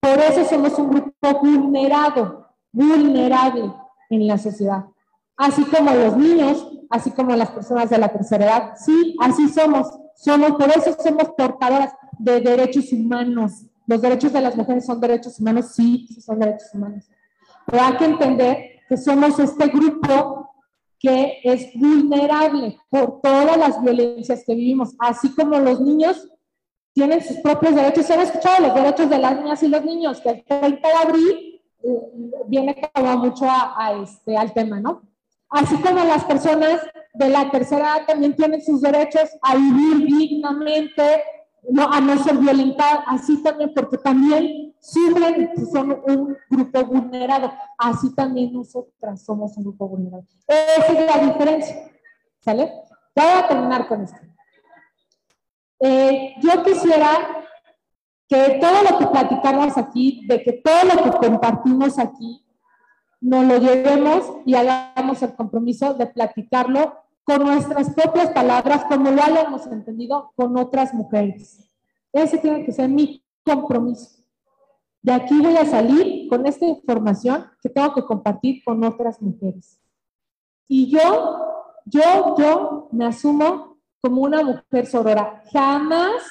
Por 0.00 0.18
eso 0.18 0.44
somos 0.44 0.76
un 0.80 0.90
grupo 0.90 1.40
vulnerado, 1.40 2.48
vulnerable 2.72 3.72
en 4.10 4.26
la 4.26 4.36
sociedad. 4.36 4.86
Así 5.36 5.64
como 5.64 5.92
los 5.92 6.16
niños, 6.16 6.68
así 6.90 7.12
como 7.12 7.36
las 7.36 7.50
personas 7.50 7.88
de 7.88 7.98
la 7.98 8.08
tercera 8.08 8.46
edad. 8.46 8.72
Sí, 8.84 9.16
así 9.20 9.48
somos. 9.48 9.86
Somos, 10.16 10.52
por 10.52 10.70
eso 10.70 10.96
somos 11.00 11.28
portadoras 11.36 11.92
de 12.18 12.40
derechos 12.40 12.92
humanos, 12.92 13.66
los 13.86 14.02
derechos 14.02 14.32
de 14.32 14.40
las 14.40 14.56
mujeres 14.56 14.84
son 14.84 15.00
derechos 15.00 15.38
humanos, 15.38 15.72
sí, 15.74 16.06
sí 16.08 16.20
son 16.20 16.38
derechos 16.38 16.68
humanos. 16.74 17.04
Pero 17.66 17.82
hay 17.82 17.96
que 17.96 18.04
entender 18.04 18.58
que 18.88 18.96
somos 18.96 19.38
este 19.38 19.66
grupo 19.68 20.50
que 20.98 21.40
es 21.44 21.72
vulnerable 21.74 22.78
por 22.88 23.20
todas 23.20 23.56
las 23.56 23.82
violencias 23.82 24.42
que 24.44 24.54
vivimos, 24.54 24.94
así 24.98 25.34
como 25.34 25.58
los 25.58 25.80
niños 25.80 26.28
tienen 26.92 27.22
sus 27.22 27.36
propios 27.38 27.74
derechos. 27.74 28.06
Se 28.06 28.14
han 28.14 28.20
escuchado 28.20 28.66
los 28.66 28.74
derechos 28.74 29.10
de 29.10 29.18
las 29.18 29.36
niñas 29.36 29.62
y 29.62 29.68
los 29.68 29.84
niños, 29.84 30.20
que 30.20 30.30
el 30.30 30.44
30 30.44 30.88
de 30.88 30.94
abril 30.94 31.62
eh, 31.84 32.42
viene 32.46 32.90
como 32.94 33.18
mucho 33.18 33.46
a, 33.48 33.92
este, 34.02 34.36
al 34.36 34.52
tema, 34.52 34.80
¿no? 34.80 35.02
Así 35.50 35.76
como 35.76 36.04
las 36.04 36.24
personas 36.24 36.80
de 37.14 37.28
la 37.28 37.50
tercera 37.50 37.96
edad 37.96 38.06
también 38.06 38.34
tienen 38.34 38.62
sus 38.62 38.80
derechos 38.80 39.28
a 39.42 39.54
vivir 39.54 40.06
dignamente, 40.06 41.22
no, 41.70 41.90
a 41.90 42.00
no 42.00 42.22
ser 42.22 42.36
violentar, 42.38 43.04
así 43.06 43.42
también, 43.42 43.72
porque 43.74 43.98
también 43.98 44.74
sufren 44.80 45.50
y 45.56 45.66
son 45.66 46.02
un 46.06 46.36
grupo 46.48 46.84
vulnerado, 46.84 47.52
así 47.78 48.14
también 48.14 48.52
nosotras 48.52 49.24
somos 49.24 49.56
un 49.56 49.64
grupo 49.64 49.88
vulnerado. 49.88 50.24
Esa 50.46 50.92
es 50.92 51.06
la 51.06 51.26
diferencia, 51.26 51.90
¿sale? 52.40 52.72
Ya 53.14 53.24
voy 53.24 53.42
a 53.42 53.48
terminar 53.48 53.88
con 53.88 54.02
esto. 54.02 54.18
Eh, 55.80 56.34
yo 56.40 56.62
quisiera 56.62 57.44
que 58.28 58.58
todo 58.60 58.82
lo 58.82 58.98
que 58.98 59.06
platicamos 59.06 59.76
aquí, 59.76 60.26
de 60.26 60.42
que 60.42 60.52
todo 60.54 60.84
lo 60.84 61.02
que 61.02 61.28
compartimos 61.28 61.98
aquí, 61.98 62.44
nos 63.20 63.44
lo 63.44 63.58
llevemos 63.58 64.24
y 64.44 64.54
hagamos 64.54 65.22
el 65.22 65.34
compromiso 65.34 65.94
de 65.94 66.06
platicarlo 66.06 67.05
con 67.26 67.42
nuestras 67.42 67.92
propias 67.92 68.30
palabras, 68.30 68.84
como 68.84 69.10
lo 69.10 69.20
hayamos 69.20 69.66
entendido 69.66 70.32
con 70.36 70.56
otras 70.56 70.94
mujeres. 70.94 71.58
Ese 72.12 72.38
tiene 72.38 72.64
que 72.64 72.70
ser 72.70 72.88
mi 72.88 73.20
compromiso. 73.44 74.22
De 75.02 75.12
aquí 75.12 75.36
voy 75.40 75.56
a 75.56 75.66
salir 75.66 76.28
con 76.28 76.46
esta 76.46 76.66
información 76.66 77.46
que 77.60 77.68
tengo 77.68 77.92
que 77.94 78.04
compartir 78.04 78.62
con 78.64 78.82
otras 78.84 79.20
mujeres. 79.20 79.80
Y 80.68 80.88
yo, 80.88 81.44
yo, 81.84 82.36
yo 82.38 82.88
me 82.92 83.06
asumo 83.06 83.76
como 84.00 84.22
una 84.22 84.44
mujer 84.44 84.86
sorora. 84.86 85.42
Jamás 85.52 86.22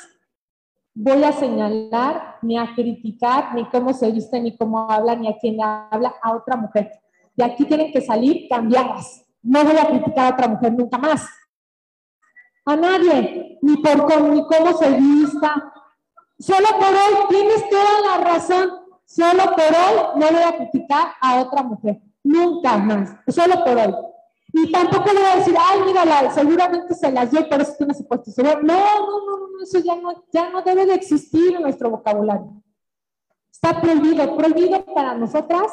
voy 0.93 1.24
a 1.24 1.34
señalar, 1.34 2.38
ni 2.41 2.58
a 2.58 2.74
criticar, 2.74 3.54
ni 3.54 3.66
cómo 3.66 3.93
se 3.93 4.10
viste, 4.14 4.39
ni 4.39 4.56
cómo 4.56 4.89
habla, 4.89 5.14
ni 5.16 5.28
a 5.28 5.38
quién 5.38 5.62
habla 5.62 6.16
a 6.22 6.34
otra 6.36 6.56
mujer. 6.56 6.89
De 7.36 7.43
aquí 7.43 7.66
tienen 7.66 7.91
que 7.91 8.00
salir 8.00 8.48
cambiadas. 8.48 9.24
No 9.46 9.64
voy 9.64 9.78
a 9.78 9.88
criticar 9.88 10.26
a 10.26 10.34
otra 10.34 10.48
mujer 10.48 10.74
nunca 10.74 10.98
más. 10.98 11.30
A 12.66 12.76
nadie, 12.76 13.60
ni 13.62 13.78
por 13.78 14.08
cómo, 14.08 14.30
ni 14.30 14.43
cómo 14.48 14.76
se 14.76 14.89
vista. 14.89 15.72
Solo 16.39 16.68
por 16.80 16.88
hoy, 16.88 17.28
tienes 17.30 17.70
toda 17.70 18.18
la 18.18 18.24
razón. 18.24 18.70
Solo 19.06 19.43
por 19.43 19.66
hoy 19.66 20.20
no 20.20 20.32
voy 20.32 20.41
a 20.41 20.58
criticar 20.58 21.14
a 21.22 21.41
otra 21.41 21.62
mujer. 21.62 22.02
Nunca 22.24 22.78
más. 22.78 23.16
Solo 23.28 23.64
por 23.64 23.78
hoy. 23.78 23.93
Y 24.52 24.72
tampoco 24.72 25.14
le 25.14 25.20
voy 25.20 25.30
a 25.32 25.36
decir, 25.36 25.56
ay, 25.60 25.82
mírala, 25.86 26.32
seguramente 26.32 26.96
se 26.96 27.12
las 27.12 27.30
dio, 27.30 27.48
por 27.48 27.62
eso 27.62 27.74
tiene 27.78 27.93
su 27.93 28.08
puesto. 28.08 28.32
No, 28.41 28.54
no, 28.56 28.62
no, 28.64 29.38
no, 29.38 29.64
eso 29.64 29.80
ya 29.80 29.96
no, 29.96 30.24
ya 30.32 30.50
no 30.50 30.62
debe 30.64 30.88
de 30.88 30.96
existir 30.96 31.56
en 31.56 31.62
nuestro 31.62 31.91
vocabulario. 31.91 32.64
Está 33.52 33.80
prohibido, 33.80 34.36
prohibido 34.36 34.84
para 34.86 35.14
nosotras 35.14 35.72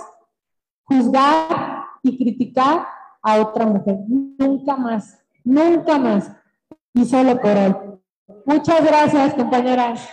juzgar 0.83 1.87
y 2.03 2.19
criticar 2.19 2.87
a 3.23 3.41
otra 3.41 3.67
mujer. 3.67 3.97
Nunca 4.09 4.77
más, 4.77 5.25
nunca 5.45 5.99
más. 5.99 6.31
Y 6.95 7.05
solo 7.05 7.41
por 7.41 7.57
hoy. 7.57 7.75
Muchas 8.45 8.85
gracias, 8.85 9.35
compañeras. 9.35 10.09